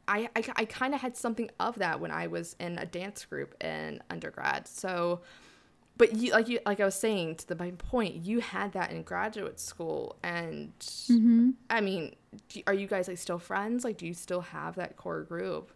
[0.07, 3.23] I, I, I kind of had something of that when I was in a dance
[3.25, 4.67] group in undergrad.
[4.67, 5.21] So,
[5.95, 8.91] but you like you like I was saying to the my point, you had that
[8.91, 11.51] in graduate school, and Mm-hmm.
[11.69, 12.15] I mean,
[12.49, 13.83] do, are you guys like still friends?
[13.83, 15.71] Like, do you still have that core group?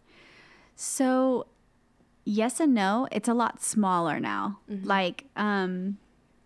[0.76, 1.48] So,
[2.26, 3.08] yes and no.
[3.12, 4.60] It's a lot smaller now.
[4.86, 5.98] Like, um,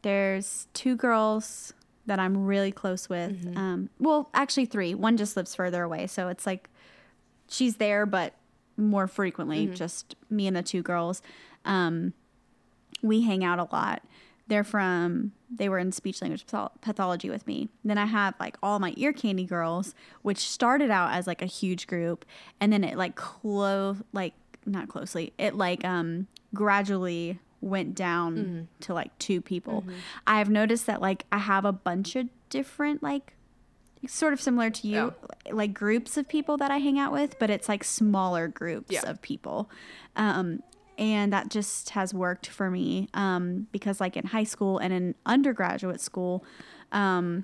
[0.02, 1.74] there's two girls
[2.06, 3.32] that I'm really close with.
[3.58, 4.94] Um, well, actually, three.
[4.96, 6.70] One just lives further away, so it's like
[7.48, 8.34] she's there, but
[8.78, 11.22] more frequently, just me and the two girls.
[11.66, 12.14] Um,
[13.04, 14.02] we hang out a lot.
[14.48, 16.46] They're from, they were in speech language
[16.82, 17.70] pathology with me.
[17.86, 21.46] Then I have like all my ear candy girls, which started out as like a
[21.46, 22.26] huge group.
[22.60, 24.34] And then it like close, like
[24.66, 29.84] not closely, it like um gradually went down to like two people.
[30.28, 33.34] I've noticed that like I have a bunch of different like
[34.08, 35.14] sort of similar to you
[35.52, 39.08] like groups of people that I hang out with, but it's like smaller groups Yeah.
[39.10, 39.70] of people.
[40.16, 40.64] Um
[40.98, 45.16] and that just has worked for me um, because like in high school and in
[45.26, 46.44] undergraduate school
[46.92, 47.44] um,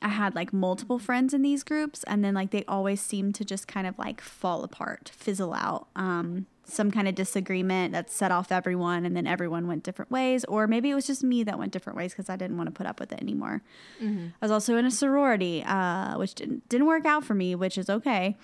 [0.00, 3.44] i had like multiple friends in these groups and then like they always seemed to
[3.44, 8.30] just kind of like fall apart fizzle out um, some kind of disagreement that set
[8.30, 11.58] off everyone and then everyone went different ways or maybe it was just me that
[11.58, 13.62] went different ways because i didn't want to put up with it anymore
[14.00, 17.76] i was also in a sorority uh, which didn't, didn't work out for me which
[17.76, 18.36] is okay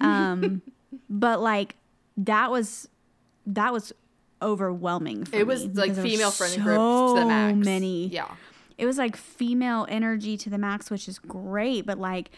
[0.00, 0.60] um,
[1.10, 1.76] but like
[2.16, 2.88] that was
[3.46, 3.92] that was
[4.42, 7.58] overwhelming for It was like because there were female friendly groups to the so max.
[7.64, 8.26] many Yeah.
[8.76, 12.30] it was like female energy to the max which is great but like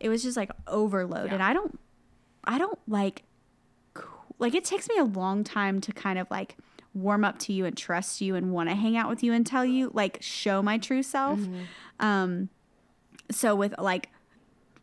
[0.00, 1.34] it was just like overload Yeah.
[1.34, 1.78] and i don't
[2.44, 3.22] i don't like
[4.42, 6.56] like it takes me a long time to kind of like
[6.94, 9.46] warm up to you and trust you and want to hang out with you and
[9.46, 11.40] tell you like show my true self
[12.00, 12.50] um
[13.30, 14.10] so with like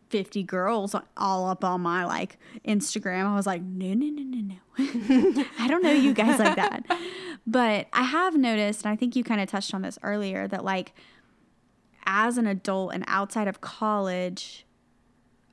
[0.09, 3.25] 50 girls all up on my like Instagram.
[3.25, 5.45] I was like, no, no, no, no, no.
[5.59, 6.83] I don't know you guys like that.
[7.45, 10.63] But I have noticed, and I think you kind of touched on this earlier, that
[10.63, 10.93] like
[12.05, 14.65] as an adult and outside of college,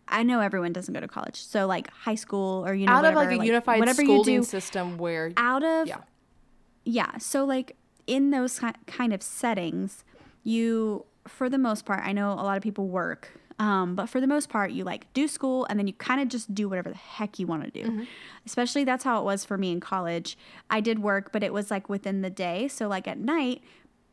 [0.09, 1.43] I know everyone doesn't go to college.
[1.43, 4.09] So like high school or you know Out whatever, of like a unified whatever you
[4.09, 5.99] schooling do system where out of yeah.
[6.85, 7.19] yeah.
[7.19, 10.05] So like in those kind of settings
[10.45, 14.21] you for the most part i know a lot of people work um, but for
[14.21, 16.91] the most part you like do school and then you kind of just do whatever
[16.91, 18.07] the heck you want to do
[18.45, 20.39] especially that's how it was for me in college.
[20.71, 22.69] I did work but it was like within the day.
[22.69, 23.63] So like at night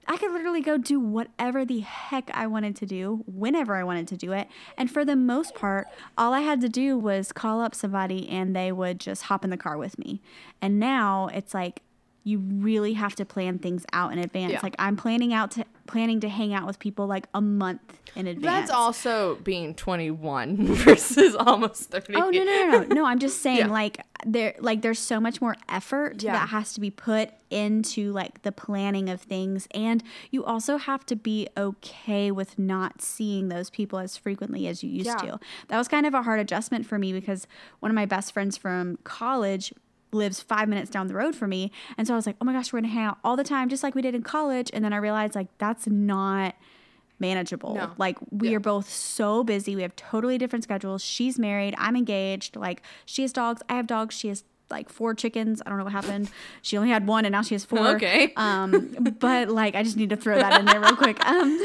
[0.08, 4.08] I could literally go do whatever the heck I wanted to do, whenever I wanted
[4.10, 4.48] to do it.
[4.78, 5.88] And for the most part,
[6.18, 9.50] all I had to do was call up somebody and they would just hop in
[9.50, 10.22] the car with me.
[10.62, 11.82] And now it's like
[12.26, 14.54] you really have to plan things out in advance.
[14.54, 14.60] Yeah.
[14.64, 17.82] Like I'm planning out to planning to hang out with people like a month
[18.16, 18.70] in advance.
[18.70, 22.16] That's also being 21 versus almost 30.
[22.16, 23.06] Oh no no no no no!
[23.06, 23.68] I'm just saying Yeah.
[23.68, 26.32] like there like there's so much more effort Yeah.
[26.34, 31.06] that has to be put into like the planning of things, and you also have
[31.08, 35.40] to be okay with not seeing those people as frequently as you used to.
[35.68, 37.48] That was kind of a hard adjustment for me because
[37.82, 39.74] one of my best friends from college
[40.14, 42.54] lives five minutes down the road from me, and so I was like, oh my
[42.54, 44.84] gosh, we're gonna hang out all the time just like we did in college, and
[44.84, 46.56] then I realized like that's not
[47.20, 47.76] manageable.
[47.76, 47.92] No.
[47.98, 48.58] Like we Yeah.
[48.58, 49.76] are both so busy.
[49.76, 51.04] We have totally different schedules.
[51.04, 51.74] She's married.
[51.78, 52.56] I'm engaged.
[52.56, 53.62] Like she has dogs.
[53.70, 54.16] I have dogs.
[54.16, 55.62] She has like four chickens.
[55.66, 56.30] I don't know what happened.
[56.62, 57.88] She only had one and now she has four.
[57.96, 58.34] Okay.
[58.38, 61.24] Um, but like I just need to throw that in there real quick.
[61.26, 61.60] Um,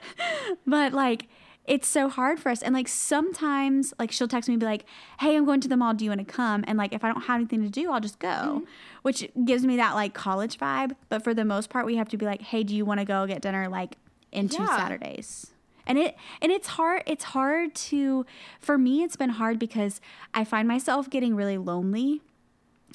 [0.66, 1.28] but like
[1.66, 2.62] it's so hard for us.
[2.62, 4.84] And like sometimes like she'll text me and be like,
[5.20, 5.94] Hey, I'm going to the mall.
[5.94, 6.64] Do you want to come?
[6.66, 8.28] And like if I don't have anything to do, I'll just go.
[8.28, 8.64] Mm-hmm.
[9.02, 10.94] Which gives me that like college vibe.
[11.08, 13.06] But for the most part, we have to be like, Hey, do you want to
[13.06, 13.96] go get dinner like
[14.32, 14.76] in two Yeah.
[14.76, 15.52] Saturdays?
[15.88, 18.26] And it and it's hard it's hard to
[18.58, 20.00] for me it's been hard because
[20.34, 22.22] I find myself getting really lonely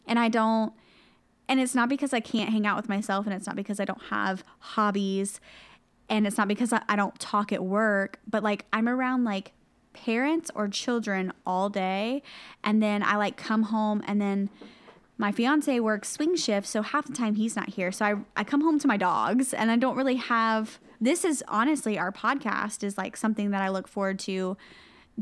[0.05, 0.73] and I don't
[1.47, 3.85] and it's not because I can't hang out with myself and it's not because I
[3.85, 5.39] don't have hobbies
[6.11, 9.53] and it's not because I, I don't talk at work, but like I'm around like
[9.93, 12.21] parents or children all day
[12.63, 14.49] and then I like come home and then
[15.17, 17.91] my fiance works swing shift, so half the time he's not here.
[17.91, 21.43] So I, I come home to my dogs and I don't really have this is
[21.47, 24.57] honestly our podcast is like something that I look forward to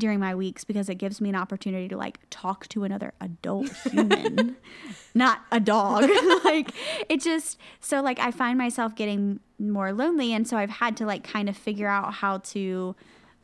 [0.00, 3.70] during my weeks because it gives me an opportunity to like talk to another adult
[3.90, 4.56] human,
[5.14, 6.10] not a dog.
[6.44, 6.72] like
[7.08, 11.06] it just so like I find myself getting more lonely and so I've had to
[11.06, 12.96] like kind of figure out how to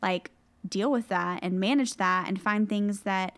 [0.02, 0.32] like
[0.68, 3.36] deal with that and manage that and find things that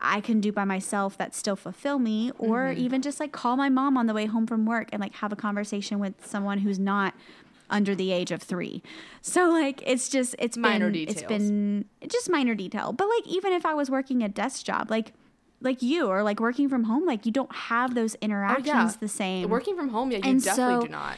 [0.00, 2.80] I can do by myself that still fulfill me, or mm-hmm.
[2.80, 5.32] even just like call my mom on the way home from work and like have
[5.32, 7.14] a conversation with someone who's not
[7.70, 8.82] under the age of three.
[9.20, 12.92] So like it's just it's Minor been It's been just minor detail.
[12.92, 15.12] But like even if I was working a desk job, like
[15.60, 18.92] like you or like working from home, like you don't have those interactions Oh, yeah.
[19.00, 19.48] the same.
[19.50, 21.16] Working from home, yeah, you And definitely so- do not.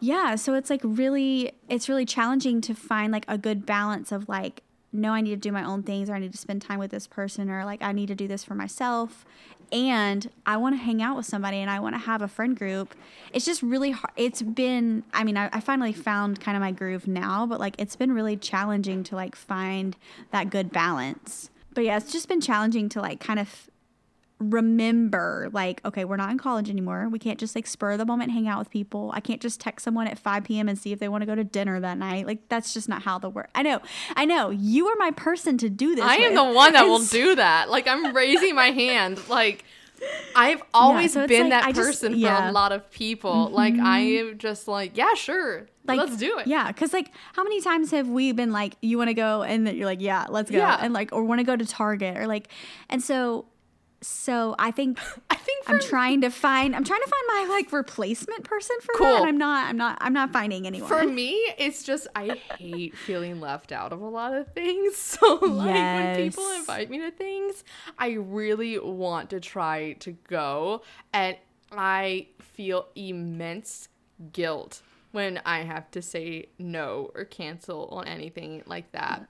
[0.00, 4.28] Yeah, so it's like really it's really challenging to find like a good balance of
[4.28, 4.62] like
[4.94, 6.90] no I need to do my own things or I need to spend time with
[6.90, 9.26] this person or like I need to do this for myself
[9.72, 12.56] and I want to hang out with somebody and I want to have a friend
[12.56, 12.94] group.
[13.32, 14.12] It's just really hard.
[14.16, 17.74] It's been I mean I, I finally found kind of my groove now, but like
[17.78, 19.96] it's been really challenging to like find
[20.30, 21.50] that good balance.
[21.74, 23.68] But yeah, it's just been challenging to like kind of
[24.50, 28.30] remember like okay we're not in college anymore we can't just like spur the moment
[28.32, 30.98] hang out with people i can't just text someone at 5 p.m and see if
[30.98, 33.50] they want to go to dinner that night like that's just not how the work
[33.54, 33.80] i know
[34.16, 36.98] i know you are my person to do this I am the one that will
[37.04, 37.70] do that.
[37.70, 39.20] Like I'm raising my hand.
[39.28, 39.64] Like
[40.36, 42.38] I've always so been like, that I just- person for yeah.
[42.40, 42.48] Mm-hmm.
[42.48, 43.48] a lot of people.
[43.50, 45.66] Like I am just like, yeah, sure.
[45.86, 46.46] like let's do it.
[46.46, 49.66] yeah because like how many times have we been like you want to go and
[49.66, 50.78] then you're like yeah let's go Yeah.
[50.80, 52.48] and like or want to go to target or like
[52.88, 53.46] and so
[54.04, 54.98] so i think
[55.30, 58.76] I think for i'm trying to find i'm trying to find my like replacement person
[58.80, 59.06] for Cool.
[59.06, 62.36] that and i'm not i'm not i'm not finding anyone For me, it's just I
[62.58, 64.96] hate feeling left out of a lot of things.
[65.14, 67.64] So like when people invite me to things,
[67.98, 70.82] I really want to try to go
[71.12, 71.36] and
[71.72, 73.88] I feel immense
[74.32, 74.82] guilt
[75.12, 79.26] when I have to say no or cancel on anything like that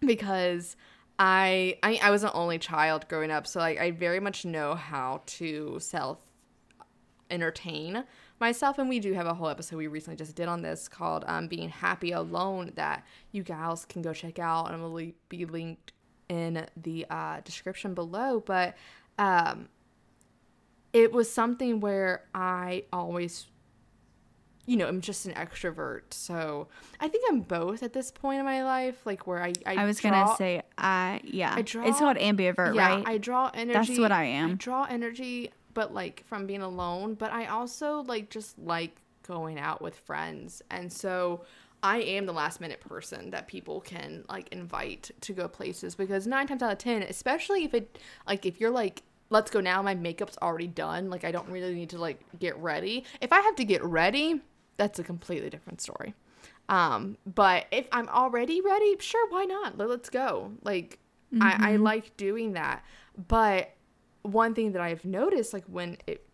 [0.00, 0.76] because
[1.18, 4.74] I I, I was an only child growing up, so like I very much know
[4.74, 6.22] how to self
[7.30, 8.04] entertain
[8.40, 11.24] myself and we do have a whole episode we recently just did on this called
[11.26, 15.92] um, being happy alone that you gals can go check out and will be linked
[16.28, 18.76] in the uh, description below but
[19.18, 19.68] um,
[20.92, 23.46] it was something where i always
[24.66, 26.66] you know i'm just an extrovert so
[27.00, 29.84] i think i'm both at this point in my life like where i i, I
[29.84, 33.04] was draw- gonna say, I yeah, I draw- it's called ambivert, yeah, right?
[33.06, 33.72] I draw energy.
[33.74, 34.50] That's what I am.
[34.50, 37.14] I draw energy, but like from being alone.
[37.14, 38.96] But I also like just like
[39.26, 41.44] going out with friends, and so
[41.82, 46.26] I am the last minute person that people can like invite to go places because
[46.26, 49.02] nine times out of ten, especially if it like if you're like.
[49.30, 49.80] Let's go now.
[49.82, 51.08] My makeup's already done.
[51.08, 53.04] Like I don't really need to like get ready.
[53.22, 54.42] If I have to get ready,
[54.76, 56.14] that's a completely different story.
[56.68, 59.76] Um, but if I'm already ready, sure, why not?
[59.78, 60.52] Let- Let's go.
[60.62, 60.98] Like
[61.40, 62.84] I, I like doing that.
[63.28, 63.74] But
[64.22, 66.26] one thing that I've noticed, like when it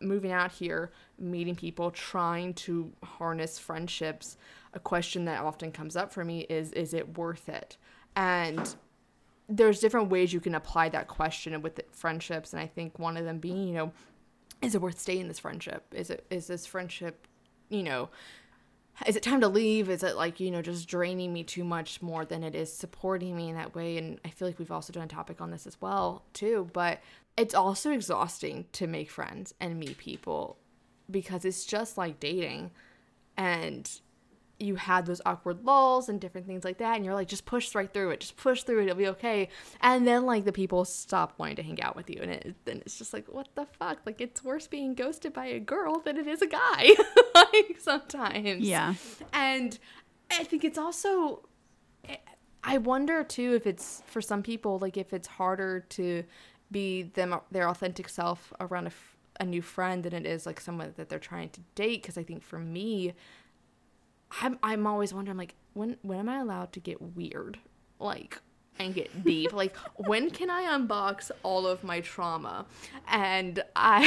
[0.00, 4.36] moving out here, meeting people, trying to harness friendships,
[4.74, 7.76] a question that often comes up for me is is it worth it?
[8.16, 8.74] And
[9.48, 13.24] there's different ways you can apply that question with friendships and I think one of
[13.24, 13.92] them being, you know,
[14.62, 15.84] is it worth staying in this friendship?
[15.94, 17.26] Is it is this friendship,
[17.74, 18.08] you know,
[19.06, 19.90] is it time to leave?
[19.90, 23.36] Is it like, you know, just draining me too much more than it is supporting
[23.36, 23.98] me in that way?
[23.98, 26.70] And I feel like we've also done a topic on this as well, too.
[26.72, 27.00] But
[27.36, 30.58] it's also exhausting to make friends and meet people
[31.10, 32.70] because it's just like dating.
[33.36, 33.90] And
[34.60, 37.74] you had those awkward lulls and different things like that and you're like just push
[37.74, 39.48] right through it just push through it it'll be okay.
[39.80, 42.82] And then like the people stop wanting to hang out with you and it, then
[42.86, 43.98] it's just like what the fuck?
[44.06, 46.90] Like it's worse being ghosted by a girl than it is a guy
[47.34, 48.66] like sometimes.
[48.66, 48.94] Yeah.
[49.32, 49.78] and
[50.30, 51.46] i think it's also
[52.08, 52.16] eh,
[52.62, 56.24] i wonder too if it's for some people like if it's harder to
[56.70, 58.90] be them their authentic self around
[59.40, 62.22] a new friend than it is like someone that they're trying to date because i
[62.22, 63.12] think for me
[64.42, 67.58] I'm I'm always wondering like when when am I allowed to get weird?
[67.98, 68.40] Like
[68.78, 69.52] and get deep.
[69.52, 72.66] Like when can I unbox all of my trauma?
[73.08, 74.04] And I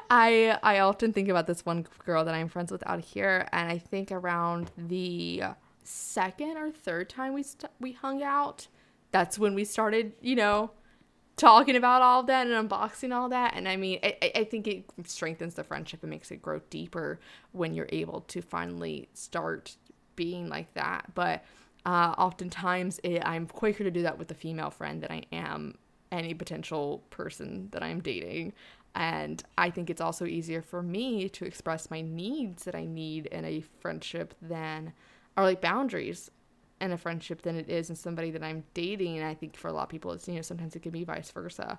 [0.10, 3.70] I I often think about this one girl that I'm friends with out here and
[3.70, 5.42] I think around the
[5.84, 8.68] second or third time we st- we hung out
[9.12, 10.70] that's when we started you know
[11.40, 13.54] talking about all of that and unboxing all that.
[13.56, 17.18] And i mean I, I- think it strengthens the friendship and makes it grow deeper
[17.52, 19.76] when you're able to finally start
[20.16, 21.12] being like that.
[21.14, 21.44] But
[21.86, 25.76] uh, oftentimes it, i'm quicker to do that with a female friend than i am
[26.12, 28.52] any potential person that i'm dating.
[28.94, 33.26] And i think it's also easier for me to express my needs that i need
[33.26, 34.92] in a friendship than
[35.38, 36.30] or like boundaries
[36.80, 39.18] in a friendship than it is in somebody that I'm dating.
[39.18, 41.04] And I think for a lot of people, it's, you know, sometimes it can be
[41.04, 41.78] vice versa.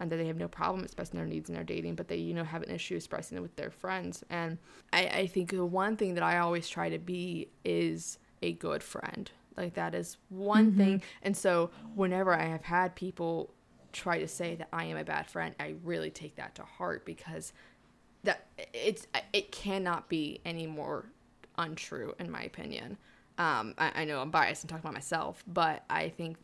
[0.00, 2.32] And that they have no problem expressing their needs in their dating, but they, you
[2.32, 4.22] know, have an issue expressing it with their friends.
[4.30, 4.58] And
[4.92, 8.82] I, I think the one thing that I always try to be is a good
[8.84, 9.28] friend.
[9.56, 10.78] Like that is one mm-hmm.
[10.78, 11.02] thing.
[11.22, 13.52] And so whenever I have had people
[13.92, 17.04] try to say that I am a bad friend, I really take that to heart
[17.04, 17.52] because
[18.22, 21.06] that it's it cannot be any more
[21.56, 22.98] untrue in my opinion.
[23.38, 26.36] Um, I, I know I'm biased and talking about myself, but I think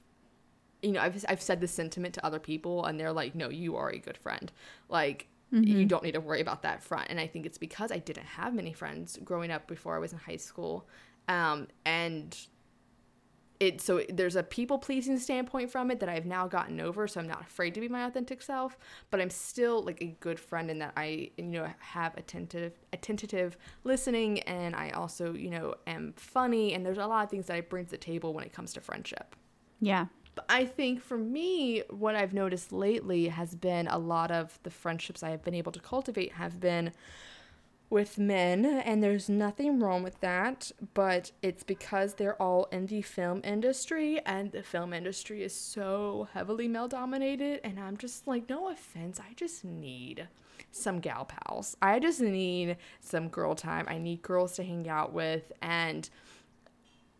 [0.82, 3.76] you know, I've I've said this sentiment to other people, and they're like, "No, you
[3.76, 4.52] are a good friend.
[4.88, 7.98] Like, you don't need to worry about that front." And I think it's because I
[7.98, 10.86] didn't have many friends growing up before I was in high school,
[11.26, 12.36] um, and
[13.64, 17.20] it so there's a people pleasing standpoint from it that I've now gotten over, so
[17.20, 18.78] I'm not afraid to be my authentic self.
[19.10, 23.56] But I'm still like a good friend in that I you know have attentive attentive
[23.84, 27.56] listening, and I also you know am funny, and there's a lot of things that
[27.56, 29.34] I bring to the table when it comes to friendship.
[29.80, 30.06] Yeah.
[30.34, 34.70] But I think for me, what I've noticed lately has been a lot of the
[34.70, 36.92] friendships I have been able to cultivate have been
[37.94, 43.00] with men, and there's nothing wrong with that, but it's because they're all in the
[43.00, 48.48] film industry, and the film industry is so heavily male dominated, and I'm just like,
[48.48, 50.26] no offense, I just need
[50.72, 51.76] some gal pals.
[51.80, 53.86] I just need some girl time.
[53.88, 56.10] I need girls to hang out with, and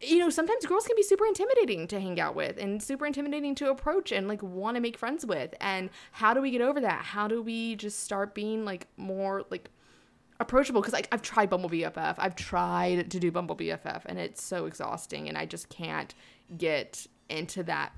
[0.01, 3.55] you know, sometimes girls can be super intimidating to hang out with and super intimidating
[3.55, 5.55] to approach and like want to make friends with.
[5.61, 7.05] And how do we get over that?
[7.05, 9.70] How do we just start being like more like
[10.41, 10.80] approachable?
[10.80, 14.66] Because like I've tried Bumble BFF, I've tried to do Bumble BFF, and it's so
[14.66, 16.14] exhausting, and I just can't
[16.57, 17.93] get into that.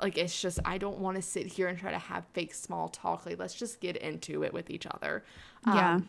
[0.00, 2.88] Like it's just I don't want to sit here and try to have fake small
[2.88, 3.26] talk.
[3.26, 5.24] Like let's just get into it with each other.
[5.66, 5.94] Yeah.
[5.94, 6.08] Um,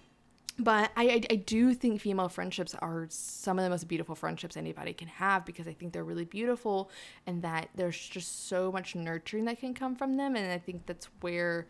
[0.59, 4.57] but I, I, I do think female friendships are some of the most beautiful friendships
[4.57, 6.89] anybody can have because I think they're really beautiful
[7.27, 10.87] and that there's just so much nurturing that can come from them and I think
[10.87, 11.67] that's where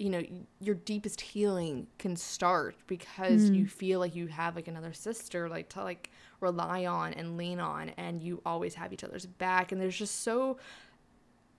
[0.00, 0.22] you know
[0.60, 3.70] your deepest healing can start because you mm.
[3.70, 7.90] feel like you have like another sister like to like rely on and lean on
[7.90, 10.56] and you always have each other's back and there's just so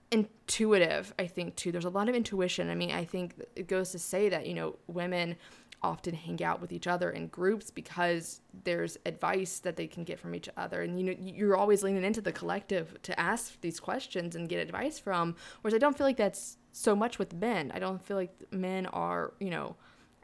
[0.09, 1.71] intuitive i think too.
[1.71, 2.69] There's a lot of intuition.
[2.69, 5.35] I mean i think it goes to say that you know women
[5.83, 10.19] often hang out with each other in groups because there's advice that they can get
[10.19, 13.79] from each other and you know you're always leaning into the collective to ask these
[13.79, 17.71] questions and get advice from whereas i don't feel like that's so much with men.
[17.73, 19.75] I don't feel like men are you know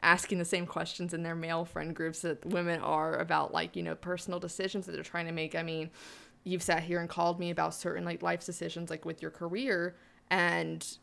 [0.02, 3.82] asking the same questions in their male friend groups that women are about like you
[3.82, 5.54] know personal decisions that they're trying to make.
[5.54, 5.90] I mean
[6.44, 9.96] you've sat here and called me about certain like life decisions like with your career
[10.30, 10.98] and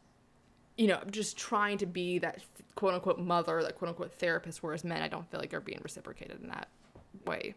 [0.77, 2.39] you know just trying to be that
[2.73, 5.79] quote unquote mother that quote unquote therapist whereas men i don't feel like are being
[5.83, 6.69] reciprocated in that
[7.25, 7.55] way.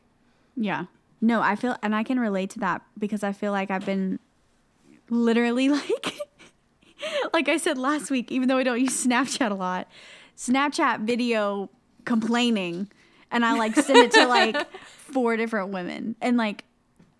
[0.57, 0.85] Yeah.
[1.21, 4.19] No, I feel, and I can relate to that because I feel like I've been
[5.11, 6.19] literally like,
[7.33, 9.89] like I said last week, even though I don't use Snapchat a lot,
[10.37, 11.71] Snapchat video
[12.05, 12.89] complaining,
[13.31, 14.57] and I like send it to like
[14.87, 16.65] four different women, and like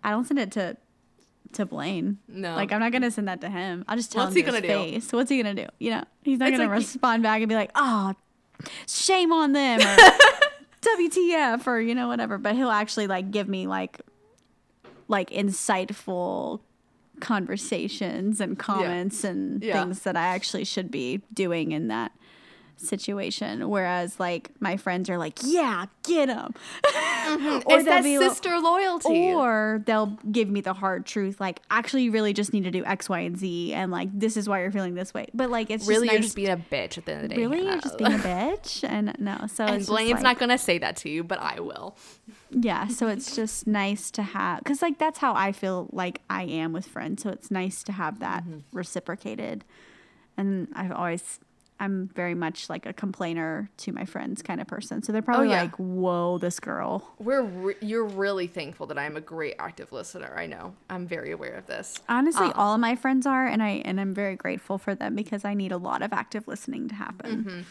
[0.03, 0.77] I don't send it to
[1.53, 2.19] to Blaine.
[2.27, 2.55] No.
[2.55, 3.83] like I'm not gonna send that to him.
[3.87, 5.17] I'll just tell What's him he his gonna do?
[5.17, 5.65] What's he gonna do?
[5.79, 8.13] You know, he's not It's gonna like- respond back and be like, "Oh,
[8.87, 9.97] shame on them." Or,
[10.81, 13.99] WTF or you know whatever, but he'll actually like give me like
[15.07, 16.61] like insightful
[17.19, 19.81] conversations and comments and Yeah.
[19.83, 22.11] things that I actually should be doing in that
[22.79, 23.69] situation.
[23.69, 26.53] Whereas like my friends are like, "Yeah, get him,"
[26.83, 27.69] it's mm-hmm.
[27.85, 32.11] that they'll be- sister loyalty or they'll give me the hard truth, like, "Actually, you
[32.11, 34.71] really just need to do X, Y, and Z," and like this is why you're
[34.71, 35.27] feeling this way.
[35.33, 37.29] But like it's really just you're nice- just being a bitch at the end of
[37.29, 37.71] the day really Hannah.
[37.71, 40.77] you're just being a bitch, and no, so and it's blaine's like- not gonna say
[40.77, 41.95] that to you but i will
[42.51, 46.43] Yeah, so it's just nice to have because like that's how I feel like I
[46.43, 47.23] am with friends.
[47.23, 48.59] So it's nice to have that mm-hmm.
[48.71, 49.63] reciprocated.
[50.35, 51.39] And I've always
[51.79, 55.01] I'm very much like a complainer to my friends kind of person.
[55.03, 55.61] So they're probably yeah.
[55.63, 60.33] like, "Whoa, this girl." we're re- you're really thankful that i'm a great active listener
[60.37, 63.61] i know i'm very aware of this Honestly, Um, all of my friends are, and
[63.61, 66.87] I and I'm very grateful for them because I need a lot of active listening
[66.89, 67.65] to happen.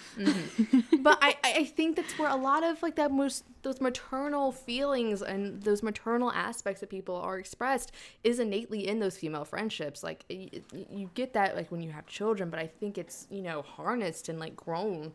[1.00, 5.20] but I, I think that's where a lot of like that most those maternal feelings
[5.22, 7.92] and those maternal aspects that people are expressed
[8.22, 11.90] is innately in those female friendships like y- y- you get that like when you
[11.90, 15.12] have children but i think it's you know harnessed and like grown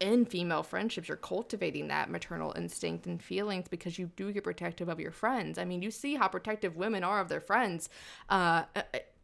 [0.00, 4.88] in female friendships you're cultivating that maternal instinct and feelings because you do get protective
[4.88, 5.58] of your friends.
[5.58, 7.88] I mean you see how protective women are of their friends.
[8.28, 8.64] Uh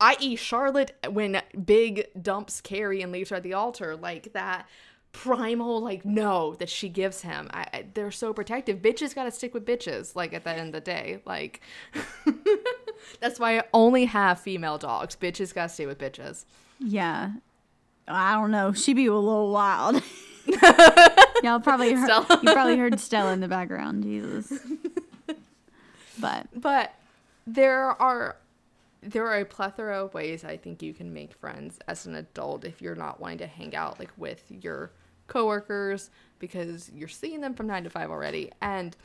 [0.01, 4.67] i.e charlotte when big dumps carrie and leaves her at the altar like that
[5.13, 7.51] primal like no that she gives him.
[7.53, 8.81] I, I, they're so protective.
[8.81, 11.61] Bitches gotta stick with bitches like at the end of the day like
[13.21, 15.17] that's why i only have female dogs.
[15.17, 16.47] Bitches gotta stay with bitches.
[16.79, 17.33] Yeah.
[18.09, 18.73] I don't know.
[18.73, 20.03] She'd be a little wild.
[21.43, 22.41] Y'all probably heard, Stella.
[22.43, 24.03] you probably heard Stella in the background.
[24.03, 24.53] Jesus.
[26.21, 26.95] But but
[27.47, 28.37] there are
[29.03, 32.65] there are a plethora of ways I think you can make friends as an adult
[32.65, 34.93] if you're not wanting to hang out like with your
[35.27, 38.53] coworkers because you're seeing them from nine to five already.
[38.61, 38.97] And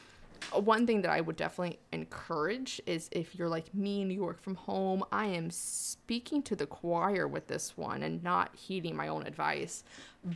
[0.53, 4.41] one thing that I would definitely encourage is if you're like me and you work
[4.41, 9.07] from home, I am speaking to the choir with this one and not heeding my
[9.07, 9.83] own advice.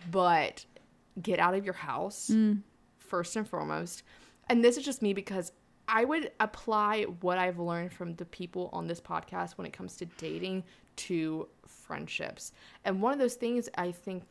[0.10, 0.66] But
[1.22, 2.62] get out of your house mm.
[2.98, 4.04] first and foremost.
[4.50, 5.52] And this is just me because
[5.88, 9.98] I would apply what I've learned from the people on this podcast when it comes
[9.98, 10.64] to dating
[10.98, 12.54] to friendships.
[12.86, 14.24] And one of those things I think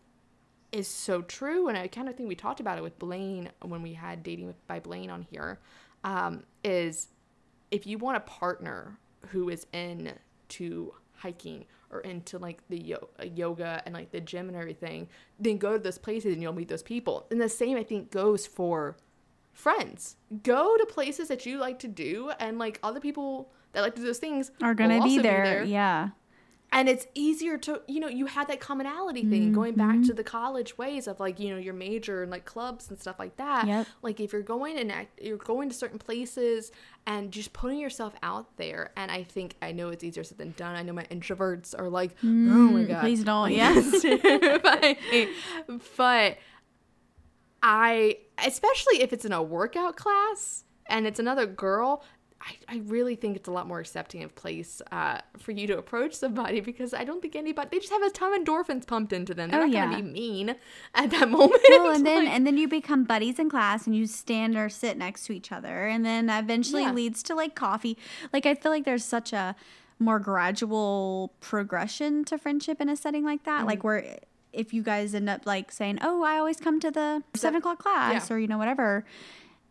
[0.73, 3.83] is so true, and I kind of think we talked about it with Blaine when
[3.83, 5.59] we had dating with, by Blaine on here,
[6.05, 7.09] um, is
[7.71, 8.99] if you want a partner
[9.29, 14.49] who is into hiking or into like the yo- uh, yoga and like the gym
[14.49, 15.09] and everything,
[15.39, 17.27] then go to those places and you'll meet those people.
[17.31, 18.97] And the same I think goes for
[19.53, 20.16] friends.
[20.43, 24.01] Go to places that you like to do, and like other people that like to
[24.01, 25.64] do those things Are gonna be also there.
[25.64, 26.11] Yeah.
[26.73, 29.55] And it's easier to you know you had that commonality thing mm-hmm.
[29.55, 32.89] going back to the college ways of like you know your major and like clubs
[32.89, 33.87] and stuff like that Yep.
[34.03, 36.71] like if you're going and act, you're going to certain places
[37.07, 40.53] and just putting yourself out there and i think i know it's easier said than
[40.53, 43.51] done i know my introverts are like oh my mm, god Please don't.
[43.61, 44.03] Yes.
[44.03, 44.97] terrifying.
[45.97, 46.39] but
[47.62, 52.03] I, especially if it's in a workout class and it's another girl,
[52.43, 55.76] I, I really think it's a lot more accepting of place uh, for you to
[55.76, 59.12] approach somebody because I don't think anybody they just have a ton of endorphins pumped
[59.12, 59.51] into them.
[59.51, 59.84] They're Oh, not yeah.
[59.91, 60.57] gonna be mean
[60.95, 61.61] at that moment.
[61.68, 64.70] Well, and then Like, and then you become buddies in class and you stand or
[64.70, 66.93] sit next to each other and then eventually Yeah.
[66.93, 67.99] leads to like coffee.
[68.32, 69.55] Like I feel like there's such a
[69.99, 73.59] more gradual progression to friendship in a setting like that.
[73.59, 73.66] Mm-hmm.
[73.66, 74.18] Like where
[74.53, 77.78] if you guys end up like saying, "Oh, I always come to the seven o'clock
[77.78, 78.34] class," Yeah.
[78.34, 79.05] or you know whatever,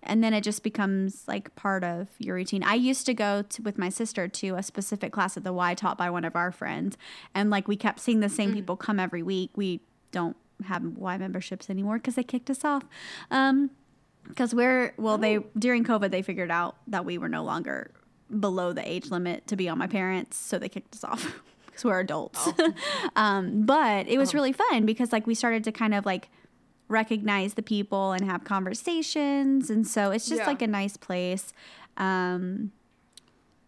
[0.03, 2.63] and then it just becomes like part of your routine.
[2.63, 5.73] I used to go to, with my sister to a specific class at the Y
[5.73, 6.97] taught by one of our friends,
[7.35, 9.51] and like we kept seeing the same people come every week.
[9.55, 9.81] We
[10.11, 12.83] don't have Y memberships anymore because they kicked us off.
[13.31, 13.71] Um,
[14.27, 17.91] because we're well, they during COVID they figured out that we were no longer
[18.39, 21.83] below the age limit to be on my parents, so they kicked us off because
[21.83, 22.47] we're adults.
[23.15, 26.29] um, but it was really fun because like we started to kind of like
[26.89, 30.47] recognize the people and have conversations, and so it's just Yeah.
[30.47, 31.53] like a nice place.
[31.97, 32.71] Um,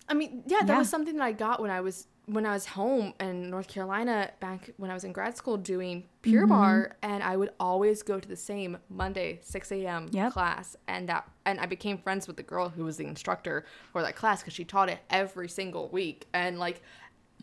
[0.09, 0.77] I mean, yeah, that Yeah.
[0.79, 4.29] was something that I got when I was when I was home in North Carolina
[4.39, 6.53] back when I was in grad school doing Pure Mm-hmm.
[6.53, 10.07] Barre, and I would always go to the same Monday six a.m.
[10.11, 10.31] Yep.
[10.33, 14.01] class, and that and I became friends with the girl who was the instructor for
[14.01, 16.81] that class because she taught it every single week, and like.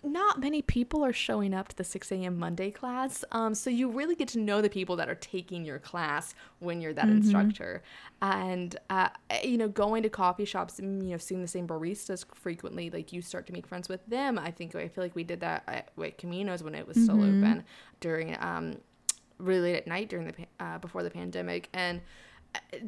[0.03, 2.38] Not many people are showing up to the 6 a.m.
[2.38, 3.24] Monday class.
[3.32, 6.80] Um, so you really get to know the people that are taking your class when
[6.80, 7.16] you're that Mm-hmm.
[7.16, 7.82] instructor.
[8.22, 9.09] And, uh,
[9.42, 13.12] you know, going to coffee shops and, you know, seeing the same baristas frequently, like
[13.12, 14.38] you start to make friends with them.
[14.38, 17.16] I think, I feel like we did that at, with Caminos when it was still
[17.16, 17.24] Mm-hmm.
[17.24, 17.64] open
[18.01, 18.76] during, um,
[19.38, 21.68] really late at night during the, uh, before the pandemic.
[21.72, 22.01] And
[22.55, 22.78] uh,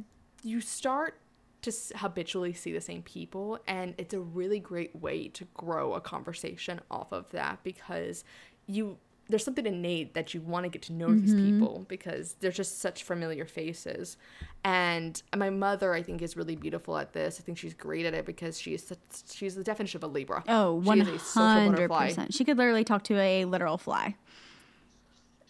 [0.43, 1.19] you start
[1.63, 5.95] to s- habitually see the same people and it's a really great way to grow
[5.95, 8.25] a conversation off of that because
[8.67, 8.99] you
[9.29, 11.61] there's something innate that you want to get to know these mm-hmm.
[11.61, 14.17] people because they're just such familiar faces
[14.65, 18.15] and my mother i think is really beautiful at this i think she's great at
[18.15, 18.93] it because she's
[19.31, 22.09] she's the definition of a libra oh, She is a hundred butterfly.
[22.09, 22.35] percent.
[22.35, 24.17] She could literally talk to a literal fly.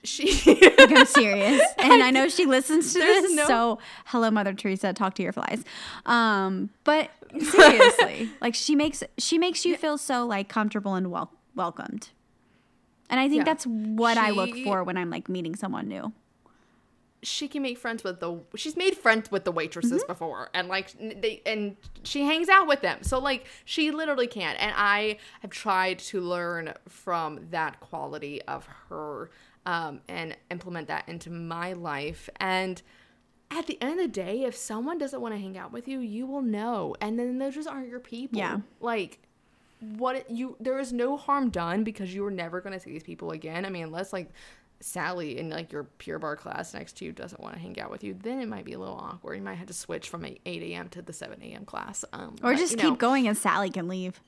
[0.05, 3.33] She Like, I'm serious, and I know she listens to There's this.
[3.35, 5.63] no- So, hello, Mother Teresa, talk to your flies.
[6.07, 11.33] Um, but seriously, like she makes she makes you feel so like comfortable and wel-
[11.55, 12.11] welcomed,
[13.09, 13.45] and I think Yeah.
[13.45, 16.13] that's what I look for when I'm like meeting someone new.
[17.23, 20.89] she can make friends with the she's made friends with the waitresses before and like
[21.21, 25.51] they and she hangs out with them so like she literally can and i have
[25.51, 29.29] tried to learn from that quality of her
[29.67, 32.83] um, and implement that into my life and
[33.51, 35.99] at the end of the day if someone doesn't want to hang out with you
[36.01, 38.59] you will know and then those just aren't your people Yeah.
[38.81, 39.19] like
[39.97, 43.03] what you there is no harm done because you are never going to see these
[43.03, 44.31] people again i mean unless like
[44.83, 47.91] Sally in like your Pure Barre class next to you doesn't want to hang out
[47.91, 49.35] with you, then it might be a little awkward.
[49.37, 50.89] You might have to switch from 8 a.m.
[50.89, 51.67] to the 7 a.m.
[51.67, 52.03] class.
[52.15, 54.23] Um, Or but, just keep know, going and Sally can leave.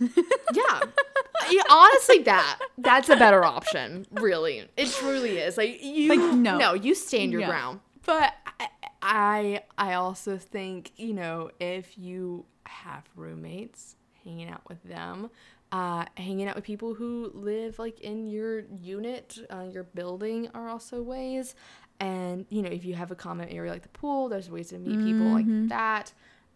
[0.00, 0.80] Yeah.
[1.50, 1.62] yeah.
[1.70, 4.06] Honestly, that that's a better option.
[4.12, 5.56] Really, it truly is.
[5.56, 6.58] Like you, Like, no.
[6.58, 7.48] no, you stand your Yeah.
[7.48, 7.80] ground.
[8.06, 8.68] But I,
[9.02, 15.30] I, I also think you know if you have roommates, hanging out with them,
[15.72, 20.68] uh, hanging out with people who live like in your unit, uh, your building are
[20.68, 21.54] also ways.
[22.00, 24.78] And you know if you have a common area like the pool, there's ways to
[24.78, 26.12] meet people like that.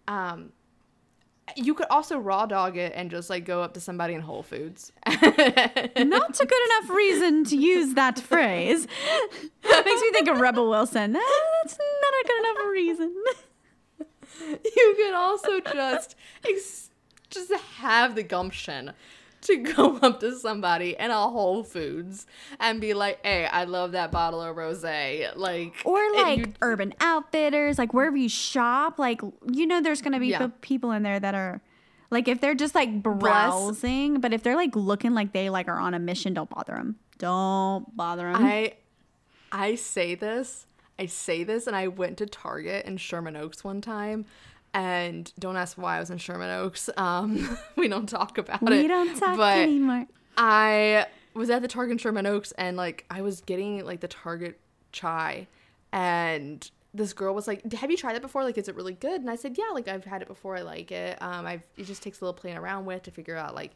[0.09, 0.53] Um,
[1.57, 4.42] you could also raw dog it and just like go up to somebody in Whole
[4.42, 4.92] Foods.
[5.07, 8.86] Not a good enough reason to use that phrase.
[9.64, 11.12] Makes me think of Rebel Wilson.
[11.12, 13.14] That's not a good enough reason.
[14.76, 16.16] you could also just
[16.49, 16.90] ex-
[17.30, 18.92] just have the gumption
[19.45, 22.26] to go up to somebody in a Whole Foods
[22.61, 26.95] and be like, "Hey, I love that bottle of rosé." Like, or like you- Urban
[27.01, 29.20] Outfitters, like wherever you shop, like
[29.51, 30.49] you know, there's gonna be Yeah.
[30.61, 31.61] people in there that are
[32.11, 35.78] like if they're just like browsing, but if they're like looking like they like are
[35.78, 36.97] on a mission, don't bother them.
[37.18, 38.42] Don't bother them.
[38.45, 38.74] I
[39.53, 40.66] I say this,
[40.99, 44.24] I say this, and I went to Target in Sherman Oaks one time.
[44.75, 46.91] And don't ask why I was in Sherman Oaks.
[46.97, 48.68] Um, we don't talk about it.
[48.68, 50.07] we don't talk but anymore.
[50.37, 54.09] I was at the Target in Sherman Oaks and like I was getting like the
[54.09, 54.59] Target
[54.93, 55.47] chai
[55.93, 58.45] and this girl was like, "Have you tried that before?
[58.45, 60.57] Like, is it really good?" And I said, "Yeah, like I've had it before.
[60.57, 61.20] I like it.
[61.20, 63.72] Um, I've it just takes a little playing around with to figure out like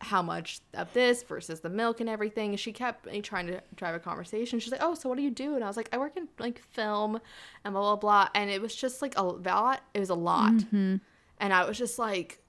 [0.00, 3.94] how much of this versus the milk and everything." She kept like, trying to drive
[3.94, 4.60] a conversation.
[4.60, 6.28] She's like, "Oh, so what do you do?" And I was like, "I work in
[6.38, 7.20] like film
[7.64, 9.82] and blah blah blah." And it was just like a lot.
[9.94, 11.00] It was a lot, and
[11.40, 12.40] I was just like,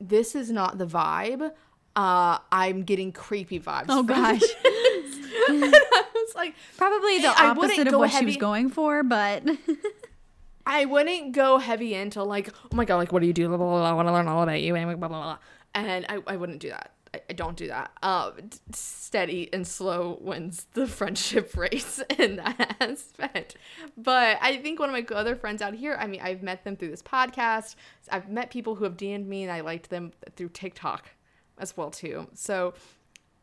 [0.00, 1.52] "This is not the vibe."
[1.96, 3.86] Uh, I'm getting creepy vibes.
[3.88, 9.02] Oh gosh, I was like, probably the I opposite of what she was going for,
[9.02, 9.42] but
[10.66, 13.48] I wouldn't go heavy into like, oh my god, like what do you do?
[13.48, 14.76] Blah, blah, blah, I want to learn all about you.
[14.76, 15.38] And blah, blah, blah.
[15.74, 16.92] And I, I wouldn't do that.
[17.14, 17.92] I, I don't do that.
[18.02, 18.32] Um,
[18.72, 23.56] steady and slow wins the friendship race in that aspect.
[23.96, 26.76] But I think one of my other friends out here, I mean, I've met them
[26.76, 27.76] through this podcast.
[28.10, 31.10] I've met people who have DM'd me and I liked them through TikTok
[31.58, 32.26] as well too.
[32.34, 32.74] So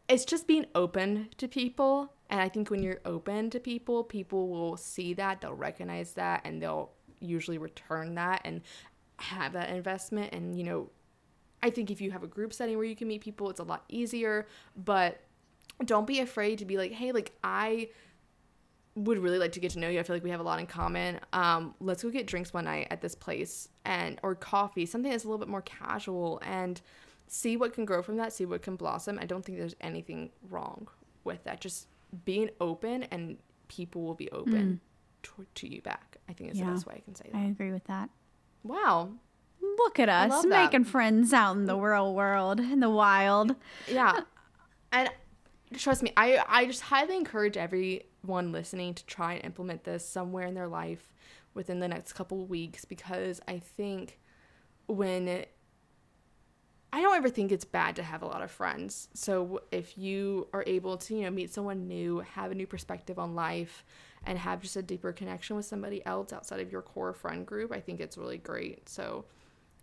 [0.07, 4.47] it's just being open to people and i think when you're open to people people
[4.47, 8.61] will see that they'll recognize that and they'll usually return that and
[9.17, 10.89] have that investment and you know
[11.67, 13.63] i think if you have a group setting where you can meet people it's a
[13.73, 15.19] lot easier but
[15.85, 17.87] don't be afraid to be like hey like i
[18.95, 19.99] would really like to get to know you.
[19.99, 21.19] I feel like we have a lot in common.
[21.31, 25.23] Um, let's go get drinks one night at this place and or coffee, something that's
[25.23, 26.81] a little bit more casual and
[27.27, 29.19] see what can grow from that, see what can blossom.
[29.21, 30.87] I don't think there's anything wrong
[31.25, 31.61] with that.
[31.61, 31.85] Just
[32.25, 33.37] being open and
[33.67, 34.81] people will be open
[35.21, 36.17] to, to you back.
[36.27, 36.65] I think is Yeah.
[36.65, 37.37] the best way I can say that.
[37.37, 38.09] I agree with that.
[38.63, 39.11] wow.
[39.61, 40.47] Look at us that.
[40.47, 43.55] making friends out in the real world, in the wild.
[43.87, 44.21] Yeah.
[44.91, 45.09] and
[45.75, 50.47] trust me, I I just highly encourage everyone listening to try and implement this somewhere
[50.47, 51.13] in their life
[51.53, 54.19] within the next couple of weeks because I think
[54.85, 55.51] when it,
[56.93, 59.09] I don't ever think it's bad to have a lot of friends.
[59.13, 63.19] So if you are able to, you know, meet someone new, have a new perspective
[63.19, 63.83] on life
[64.25, 67.73] and have just a deeper connection with somebody else outside of your core friend group,
[67.73, 68.87] I think it's really great.
[68.87, 69.25] So